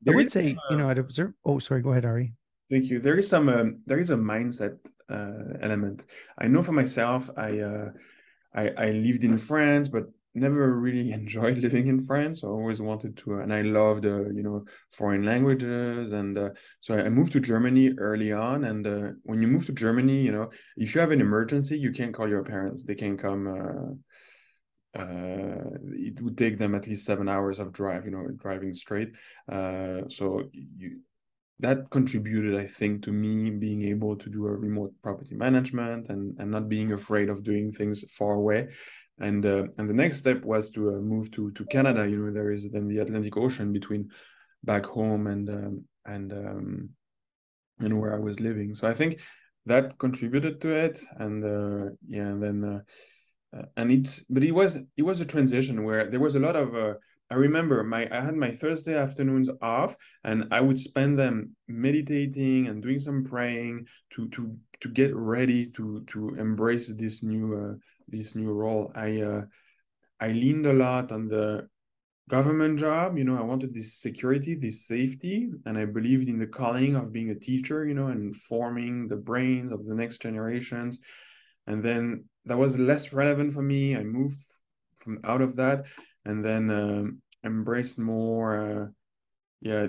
I 0.08 0.14
would 0.14 0.32
say 0.32 0.56
you 0.70 0.76
know 0.76 0.88
I'd 0.88 0.98
observe. 0.98 1.32
Oh, 1.44 1.58
sorry. 1.58 1.82
Go 1.82 1.90
ahead, 1.90 2.04
Ari. 2.04 2.32
Thank 2.70 2.86
you. 2.86 3.00
There 3.00 3.18
is 3.18 3.28
some 3.28 3.48
um, 3.48 3.80
there 3.86 3.98
is 3.98 4.10
a 4.10 4.16
mindset 4.16 4.78
uh, 5.10 5.58
element. 5.60 6.06
I 6.38 6.46
know 6.46 6.62
for 6.62 6.72
myself. 6.72 7.28
I 7.36 7.58
uh, 7.60 7.90
I, 8.54 8.68
I 8.70 8.90
lived 8.90 9.24
in 9.24 9.38
France, 9.38 9.88
but 9.88 10.04
never 10.34 10.78
really 10.78 11.12
enjoyed 11.20 11.58
living 11.58 11.88
in 11.88 12.00
France. 12.00 12.44
I 12.44 12.48
always 12.48 12.80
wanted 12.80 13.16
to, 13.18 13.40
and 13.40 13.52
I 13.52 13.62
loved, 13.62 14.06
uh, 14.06 14.28
you 14.30 14.42
know, 14.42 14.64
foreign 14.90 15.24
languages. 15.24 16.12
And 16.12 16.38
uh, 16.38 16.50
so 16.80 16.94
I 16.94 17.08
moved 17.08 17.32
to 17.32 17.40
Germany 17.40 17.92
early 17.98 18.32
on. 18.32 18.64
And 18.64 18.86
uh, 18.86 19.08
when 19.24 19.42
you 19.42 19.48
move 19.48 19.66
to 19.66 19.72
Germany, 19.72 20.22
you 20.22 20.32
know, 20.32 20.50
if 20.76 20.94
you 20.94 21.00
have 21.00 21.10
an 21.10 21.20
emergency, 21.20 21.78
you 21.78 21.92
can't 21.92 22.14
call 22.14 22.28
your 22.28 22.44
parents. 22.44 22.84
They 22.84 22.94
can 22.94 23.16
come. 23.16 24.00
Uh, 24.98 25.02
uh, 25.02 25.78
it 25.92 26.20
would 26.20 26.36
take 26.36 26.58
them 26.58 26.74
at 26.74 26.86
least 26.86 27.06
seven 27.06 27.28
hours 27.28 27.58
of 27.58 27.72
drive, 27.72 28.04
you 28.04 28.10
know, 28.10 28.26
driving 28.36 28.74
straight. 28.74 29.12
Uh, 29.50 30.02
so 30.08 30.42
you 30.52 31.00
that 31.60 31.90
contributed, 31.90 32.58
I 32.58 32.64
think, 32.64 33.02
to 33.02 33.12
me 33.12 33.50
being 33.50 33.84
able 33.84 34.16
to 34.16 34.30
do 34.30 34.46
a 34.46 34.50
remote 34.50 34.94
property 35.02 35.34
management 35.34 36.08
and, 36.08 36.34
and 36.40 36.50
not 36.50 36.70
being 36.70 36.92
afraid 36.92 37.28
of 37.28 37.42
doing 37.42 37.70
things 37.70 38.02
far 38.10 38.32
away 38.32 38.68
and 39.20 39.44
uh, 39.44 39.64
and 39.78 39.88
the 39.88 39.94
next 39.94 40.16
step 40.16 40.42
was 40.42 40.70
to 40.70 40.88
uh, 40.88 40.98
move 40.98 41.30
to 41.32 41.50
to 41.52 41.64
Canada. 41.66 42.08
You 42.08 42.16
know, 42.18 42.32
there 42.32 42.50
is 42.50 42.68
then 42.70 42.88
the 42.88 42.98
Atlantic 42.98 43.36
Ocean 43.36 43.72
between 43.72 44.10
back 44.64 44.84
home 44.86 45.26
and 45.26 45.48
um, 45.48 45.84
and 46.06 46.32
um, 46.32 46.88
and 47.78 48.00
where 48.00 48.14
I 48.14 48.18
was 48.18 48.40
living. 48.40 48.74
So 48.74 48.88
I 48.88 48.94
think 48.94 49.20
that 49.66 49.98
contributed 49.98 50.60
to 50.62 50.70
it, 50.70 51.00
and 51.18 51.44
uh, 51.44 51.90
yeah, 52.08 52.28
and 52.28 52.42
then 52.42 52.82
uh, 53.56 53.62
and 53.76 53.90
it's 53.90 54.20
but 54.30 54.42
it 54.42 54.52
was 54.52 54.78
it 54.96 55.02
was 55.02 55.20
a 55.20 55.24
transition 55.24 55.84
where 55.84 56.10
there 56.10 56.20
was 56.20 56.34
a 56.34 56.40
lot 56.40 56.56
of. 56.56 56.74
Uh, 56.74 56.94
I 57.32 57.36
remember 57.36 57.84
my 57.84 58.08
I 58.10 58.20
had 58.22 58.34
my 58.34 58.50
Thursday 58.50 58.96
afternoons 58.96 59.48
off, 59.62 59.94
and 60.24 60.46
I 60.50 60.60
would 60.60 60.78
spend 60.78 61.18
them 61.18 61.54
meditating 61.68 62.66
and 62.66 62.82
doing 62.82 62.98
some 62.98 63.24
praying 63.24 63.86
to 64.14 64.28
to 64.30 64.56
to 64.80 64.88
get 64.88 65.14
ready 65.14 65.70
to 65.70 66.04
to 66.08 66.34
embrace 66.36 66.88
this 66.88 67.22
new 67.22 67.56
uh, 67.56 67.74
this 68.10 68.34
new 68.34 68.52
role, 68.52 68.92
I 68.94 69.20
uh, 69.20 69.42
I 70.20 70.28
leaned 70.28 70.66
a 70.66 70.72
lot 70.72 71.12
on 71.12 71.28
the 71.28 71.68
government 72.28 72.78
job. 72.78 73.16
You 73.16 73.24
know, 73.24 73.38
I 73.38 73.42
wanted 73.42 73.72
this 73.72 73.94
security, 73.94 74.54
this 74.54 74.86
safety, 74.86 75.50
and 75.66 75.78
I 75.78 75.84
believed 75.84 76.28
in 76.28 76.38
the 76.38 76.46
calling 76.46 76.96
of 76.96 77.12
being 77.12 77.30
a 77.30 77.34
teacher. 77.34 77.86
You 77.86 77.94
know, 77.94 78.08
and 78.08 78.34
forming 78.34 79.08
the 79.08 79.16
brains 79.16 79.72
of 79.72 79.86
the 79.86 79.94
next 79.94 80.20
generations. 80.22 80.98
And 81.66 81.82
then 81.82 82.24
that 82.50 82.58
was 82.58 82.80
less 82.80 83.12
relevant 83.12 83.54
for 83.54 83.62
me. 83.62 83.96
I 83.96 84.02
moved 84.02 84.42
from 84.96 85.20
out 85.22 85.40
of 85.40 85.54
that, 85.56 85.84
and 86.24 86.44
then 86.44 86.68
um, 86.70 87.22
embraced 87.44 87.96
more. 87.96 88.48
Uh, 88.58 88.86
yeah, 89.60 89.86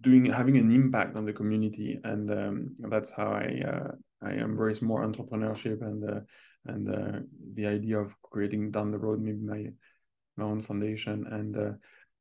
doing 0.00 0.26
having 0.26 0.56
an 0.56 0.70
impact 0.70 1.16
on 1.16 1.24
the 1.24 1.32
community, 1.32 1.98
and 2.04 2.30
um, 2.30 2.76
that's 2.78 3.10
how 3.10 3.32
I 3.32 3.62
uh, 3.66 3.90
I 4.22 4.34
embrace 4.34 4.80
more 4.80 5.04
entrepreneurship 5.04 5.82
and 5.82 6.08
uh, 6.08 6.20
and 6.66 6.88
uh, 6.88 7.18
the 7.54 7.66
idea 7.66 7.98
of 7.98 8.14
creating 8.22 8.70
down 8.70 8.92
the 8.92 8.98
road 8.98 9.20
maybe 9.20 9.40
my 9.40 9.66
my 10.36 10.44
own 10.44 10.62
foundation 10.62 11.26
and 11.30 11.56
uh, 11.56 11.72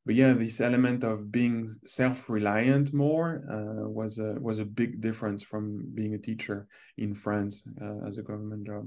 but 0.07 0.15
yeah 0.15 0.33
this 0.33 0.59
element 0.59 1.03
of 1.03 1.31
being 1.31 1.69
self-reliant 1.85 2.93
more 2.93 3.45
uh, 3.49 3.87
was 3.87 4.17
a 4.17 4.33
was 4.41 4.59
a 4.59 4.65
big 4.65 5.01
difference 5.01 5.43
from 5.43 5.85
being 5.93 6.13
a 6.13 6.19
teacher 6.19 6.67
in 6.97 7.15
france 7.15 7.63
as 8.05 8.17
a 8.17 8.21
government 8.21 8.65
job 8.67 8.85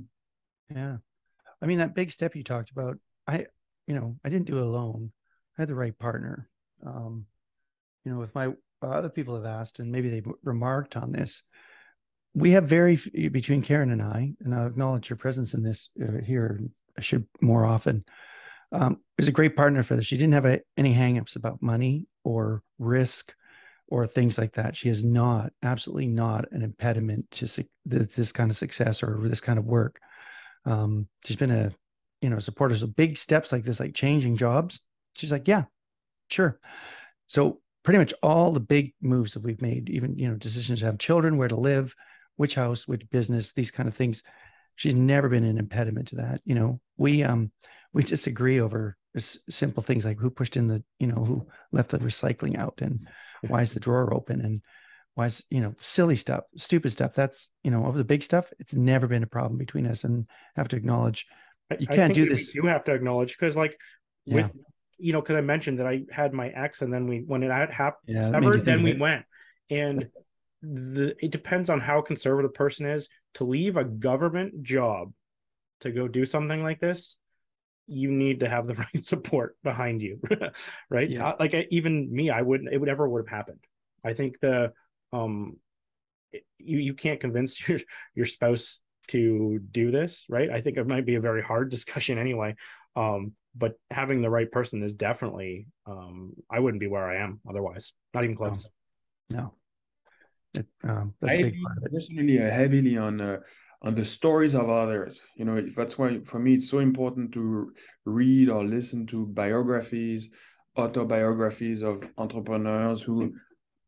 yeah 0.75 0.97
i 1.63 1.67
mean 1.67 1.79
that 1.79 1.95
big 1.95 2.11
step 2.11 2.35
you 2.35 2.43
talked 2.43 2.71
about 2.71 2.99
i 3.27 3.47
you 3.87 3.95
know 3.95 4.17
i 4.25 4.29
didn't 4.29 4.47
do 4.47 4.59
it 4.59 4.65
alone 4.65 5.11
i 5.59 5.63
had 5.63 5.69
the 5.69 5.75
right 5.75 5.99
partner 5.99 6.49
um 6.85 7.27
you 8.05 8.13
know 8.13 8.19
with 8.19 8.35
my 8.35 8.49
other 8.83 9.09
people 9.09 9.35
have 9.35 9.47
asked 9.47 9.79
and 9.79 9.91
maybe 9.91 10.09
they 10.09 10.23
remarked 10.43 10.97
on 10.97 11.13
this 11.13 11.43
we 12.37 12.51
have 12.51 12.67
very 12.67 12.97
between 13.33 13.63
Karen 13.63 13.91
and 13.91 14.03
I, 14.03 14.35
and 14.45 14.55
I 14.55 14.67
acknowledge 14.67 15.09
your 15.09 15.17
presence 15.17 15.55
in 15.55 15.63
this 15.63 15.89
uh, 16.01 16.21
here. 16.23 16.61
I 16.97 17.01
should 17.01 17.27
more 17.41 17.65
often. 17.65 18.05
Um, 18.73 18.99
is 19.17 19.29
a 19.29 19.33
great 19.33 19.57
partner 19.57 19.83
for 19.83 19.97
this. 19.97 20.05
She 20.05 20.19
didn't 20.19 20.35
have 20.35 20.45
a, 20.45 20.61
any 20.77 20.95
hangups 20.95 21.37
about 21.37 21.63
money 21.63 22.07
or 22.25 22.63
risk 22.79 23.35
or 23.89 24.07
things 24.07 24.37
like 24.37 24.53
that. 24.55 24.77
She 24.77 24.91
is 24.91 25.03
not, 25.03 25.53
absolutely 25.63 26.09
not, 26.09 26.51
an 26.53 26.63
impediment 26.63 27.31
to 27.33 27.65
this 27.87 28.33
kind 28.33 28.51
of 28.51 28.57
success 28.57 29.03
or 29.03 29.19
this 29.23 29.41
kind 29.41 29.59
of 29.59 29.65
work. 29.65 29.99
Um, 30.67 31.09
she's 31.25 31.37
been 31.37 31.51
a, 31.51 31.73
you 32.21 32.29
know, 32.29 32.39
supporter. 32.39 32.75
So 32.75 32.87
big 32.87 33.17
steps 33.17 33.53
like 33.53 33.65
this, 33.65 33.81
like 33.81 33.95
changing 33.95 34.37
jobs, 34.37 34.81
She's 35.17 35.33
like, 35.33 35.49
yeah, 35.49 35.65
sure. 36.29 36.61
So 37.27 37.61
pretty 37.83 37.99
much 37.99 38.13
all 38.23 38.53
the 38.53 38.61
big 38.61 38.95
moves 39.01 39.33
that 39.33 39.43
we've 39.43 39.63
made, 39.63 39.89
even 39.89 40.17
you 40.19 40.29
know, 40.29 40.35
decisions 40.35 40.81
to 40.81 40.87
have 40.87 40.99
children, 40.99 41.39
where 41.39 41.49
to 41.49 41.57
live, 41.57 41.95
which 42.37 42.55
house, 42.55 42.87
which 42.87 43.09
business, 43.11 43.53
these 43.53 43.71
kind 43.71 43.89
of 43.89 43.95
things. 43.95 44.23
She's 44.77 44.95
never 44.95 45.29
been 45.29 45.45
an 45.45 45.59
impediment 45.59 46.09
to 46.09 46.17
that. 46.17 46.43
You 46.45 46.55
know, 46.55 46.81
we 46.99 47.23
um 47.23 47.51
we 47.93 48.03
disagree 48.03 48.61
over 48.61 48.97
simple 49.19 49.83
things 49.83 50.05
like 50.05 50.19
who 50.19 50.29
pushed 50.29 50.59
in 50.59 50.67
the, 50.67 50.85
you 50.99 51.07
know, 51.07 51.25
who 51.25 51.47
left 51.73 51.89
the 51.91 51.99
recycling 51.99 52.59
out 52.59 52.81
and 52.83 53.09
why 53.49 53.63
is 53.63 53.73
the 53.73 53.81
drawer 53.81 54.13
open 54.13 54.43
and 54.43 54.61
why 55.17 55.27
is 55.27 55.43
you 55.51 55.61
know 55.61 55.75
silly 55.79 56.15
stuff, 56.15 56.45
stupid 56.57 56.91
stuff. 56.93 57.15
That's 57.15 57.51
you 57.65 57.71
know 57.71 57.87
over 57.87 57.99
the 57.99 58.05
big 58.05 58.23
stuff. 58.23 58.53
It's 58.59 58.75
never 58.75 59.07
been 59.07 59.23
a 59.23 59.27
problem 59.27 59.59
between 59.59 59.87
us, 59.87 60.05
and 60.05 60.27
have 60.55 60.69
to 60.69 60.77
acknowledge 60.77 61.27
you 61.79 61.87
can't 61.87 62.15
do 62.15 62.29
this. 62.29 62.55
You 62.55 62.67
have 62.67 62.85
to 62.85 62.93
acknowledge 62.93 63.37
because 63.37 63.57
like 63.57 63.79
with 64.27 64.53
yeah. 64.55 64.63
you 64.99 65.13
know 65.13 65.21
because 65.21 65.37
I 65.37 65.41
mentioned 65.41 65.79
that 65.79 65.87
I 65.87 66.03
had 66.13 66.33
my 66.33 66.49
ex 66.51 66.83
and 66.83 66.93
then 66.93 67.07
we 67.07 67.25
when 67.27 67.43
it 67.43 67.51
happened 67.51 68.15
yeah, 68.15 68.23
severed, 68.23 68.65
then 68.65 68.83
we 68.83 68.95
went 68.95 69.25
and 69.71 70.09
the 70.63 71.15
it 71.25 71.31
depends 71.31 71.71
on 71.71 71.81
how 71.81 72.03
conservative 72.03 72.55
person 72.55 72.87
is 72.87 73.09
to 73.35 73.45
leave 73.45 73.77
a 73.77 73.85
government 73.85 74.63
job 74.63 75.13
to 75.81 75.91
go 75.91 76.09
do 76.09 76.25
something 76.25 76.63
like 76.63 76.81
this 76.81 77.17
you 77.87 78.11
need 78.11 78.41
to 78.41 78.49
have 78.49 78.67
the 78.67 78.75
right 78.95 79.03
support 79.03 79.57
behind 79.63 80.03
you 80.03 80.21
right 80.91 81.11
yeah. 81.11 81.29
Uh, 81.29 81.37
like 81.39 81.55
even 81.71 82.13
me 82.13 82.31
i 82.31 82.43
wouldn't 82.43 82.73
it 82.73 82.79
would 82.79 82.89
ever 82.89 83.09
would 83.09 83.21
have 83.21 83.37
happened 83.37 83.61
i 84.05 84.13
think 84.13 84.41
the 84.41 84.73
um 85.13 85.57
you 86.59 86.79
you 86.79 86.95
can't 86.95 87.21
convince 87.21 87.53
your 87.69 87.81
your 88.15 88.27
spouse 88.27 88.81
to 89.09 89.61
do 89.71 89.91
this 89.91 90.27
right? 90.29 90.51
I 90.51 90.61
think 90.61 90.79
it 90.79 90.87
might 90.87 91.07
be 91.07 91.15
a 91.15 91.21
very 91.21 91.43
hard 91.43 91.71
discussion 91.77 92.19
anyway. 92.19 92.55
Um 92.95 93.33
but 93.59 93.73
having 93.91 94.21
the 94.21 94.31
right 94.31 94.51
person 94.51 94.83
is 94.83 94.95
definitely 94.95 95.67
um 95.87 96.33
i 96.51 96.61
wouldn't 96.61 96.81
be 96.81 96.89
where 96.89 97.09
i 97.09 97.23
am 97.23 97.41
otherwise. 97.49 97.93
Not 98.15 98.25
even 98.25 98.37
close. 98.37 98.69
No, 99.31 99.39
no. 99.39 99.55
It, 100.55 100.67
um, 100.85 101.15
I 101.23 101.53
personally 101.93 102.39
uh, 102.39 102.51
heavily 102.51 102.97
on 102.97 103.21
uh, 103.21 103.39
on 103.83 103.95
the 103.95 104.05
stories 104.05 104.55
of 104.55 104.71
others. 104.71 105.21
You 105.37 105.45
know, 105.45 105.63
that's 105.77 105.99
why 105.99 106.21
for 106.25 106.39
me 106.39 106.55
it's 106.55 106.71
so 106.71 106.79
important 106.79 107.33
to 107.33 107.73
read 108.05 108.49
or 108.49 108.65
listen 108.65 109.07
to 109.09 109.27
biographies, 109.27 110.29
autobiographies 110.77 111.83
of 111.83 112.03
entrepreneurs 112.19 113.03
who 113.03 113.35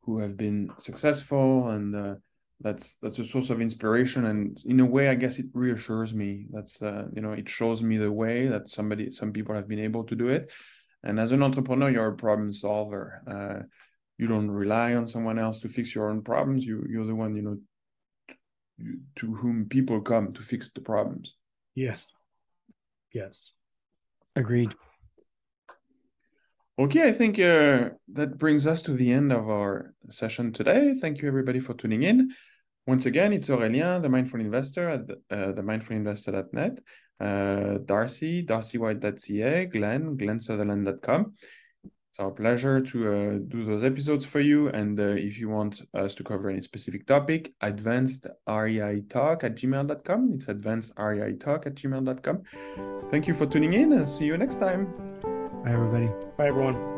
who 0.08 0.20
have 0.20 0.38
been 0.38 0.70
successful, 0.78 1.68
and 1.68 1.94
uh, 1.94 2.14
that's 2.60 2.96
that's 3.02 3.18
a 3.18 3.24
source 3.26 3.50
of 3.50 3.60
inspiration. 3.60 4.24
And 4.24 4.58
in 4.64 4.80
a 4.80 4.86
way, 4.86 5.08
I 5.08 5.14
guess 5.14 5.38
it 5.38 5.46
reassures 5.52 6.14
me. 6.14 6.46
That's 6.50 6.80
uh, 6.80 7.08
you 7.14 7.20
know, 7.20 7.32
it 7.32 7.46
shows 7.46 7.82
me 7.82 7.98
the 7.98 8.10
way 8.10 8.48
that 8.48 8.68
somebody, 8.68 9.10
some 9.10 9.32
people 9.32 9.54
have 9.54 9.68
been 9.68 9.78
able 9.78 10.04
to 10.04 10.16
do 10.16 10.28
it. 10.28 10.50
And 11.04 11.20
as 11.20 11.32
an 11.32 11.42
entrepreneur, 11.42 11.90
you're 11.90 12.14
a 12.14 12.16
problem 12.16 12.50
solver. 12.52 13.22
Uh, 13.34 13.66
you 14.16 14.26
don't 14.26 14.50
rely 14.50 14.94
on 14.94 15.06
someone 15.06 15.38
else 15.38 15.58
to 15.60 15.68
fix 15.68 15.94
your 15.94 16.08
own 16.08 16.22
problems. 16.22 16.64
You 16.64 16.86
you're 16.88 17.06
the 17.06 17.14
one 17.14 17.36
you 17.36 17.42
know 17.42 17.58
to 19.16 19.34
whom 19.34 19.66
people 19.68 20.00
come 20.00 20.32
to 20.32 20.42
fix 20.42 20.72
the 20.72 20.80
problems. 20.80 21.34
Yes. 21.74 22.08
Yes. 23.12 23.52
Agreed. 24.34 24.74
Okay, 26.78 27.08
I 27.08 27.12
think 27.12 27.40
uh, 27.40 27.90
that 28.12 28.38
brings 28.38 28.64
us 28.64 28.82
to 28.82 28.92
the 28.92 29.10
end 29.10 29.32
of 29.32 29.50
our 29.50 29.94
session 30.10 30.52
today. 30.52 30.94
Thank 30.94 31.20
you, 31.20 31.26
everybody, 31.26 31.58
for 31.58 31.74
tuning 31.74 32.04
in. 32.04 32.32
Once 32.86 33.04
again, 33.04 33.32
it's 33.32 33.48
Aurélien, 33.48 34.00
the 34.00 34.08
Mindful 34.08 34.40
Investor 34.40 34.88
at 34.88 35.08
the, 35.08 35.14
uh, 35.28 35.52
the 35.52 35.62
mindfulinvestor.net, 35.62 36.78
uh, 37.20 37.78
Darcy, 37.84 38.46
darcywhite.ca, 38.46 39.64
Glenn, 39.66 40.16
glennsutherland.com. 40.16 41.34
It's 41.84 42.20
our 42.20 42.30
pleasure 42.30 42.80
to 42.80 43.12
uh, 43.12 43.38
do 43.48 43.64
those 43.64 43.82
episodes 43.82 44.24
for 44.24 44.38
you. 44.38 44.68
And 44.68 45.00
uh, 45.00 45.02
if 45.02 45.36
you 45.36 45.48
want 45.48 45.82
us 45.94 46.14
to 46.14 46.22
cover 46.22 46.48
any 46.48 46.60
specific 46.60 47.08
topic, 47.08 47.52
advanced 47.60 48.28
REI 48.48 49.02
talk 49.08 49.42
at 49.42 49.56
gmail.com. 49.56 50.32
It's 50.36 50.46
advanced 50.46 50.92
REI 50.96 51.34
talk 51.34 51.66
at 51.66 51.74
gmail.com. 51.74 52.42
Thank 53.10 53.26
you 53.26 53.34
for 53.34 53.46
tuning 53.46 53.74
in 53.74 53.92
and 53.92 54.08
see 54.08 54.26
you 54.26 54.38
next 54.38 54.60
time. 54.60 55.37
Bye, 55.64 55.72
everybody. 55.72 56.08
Bye, 56.36 56.48
everyone. 56.48 56.97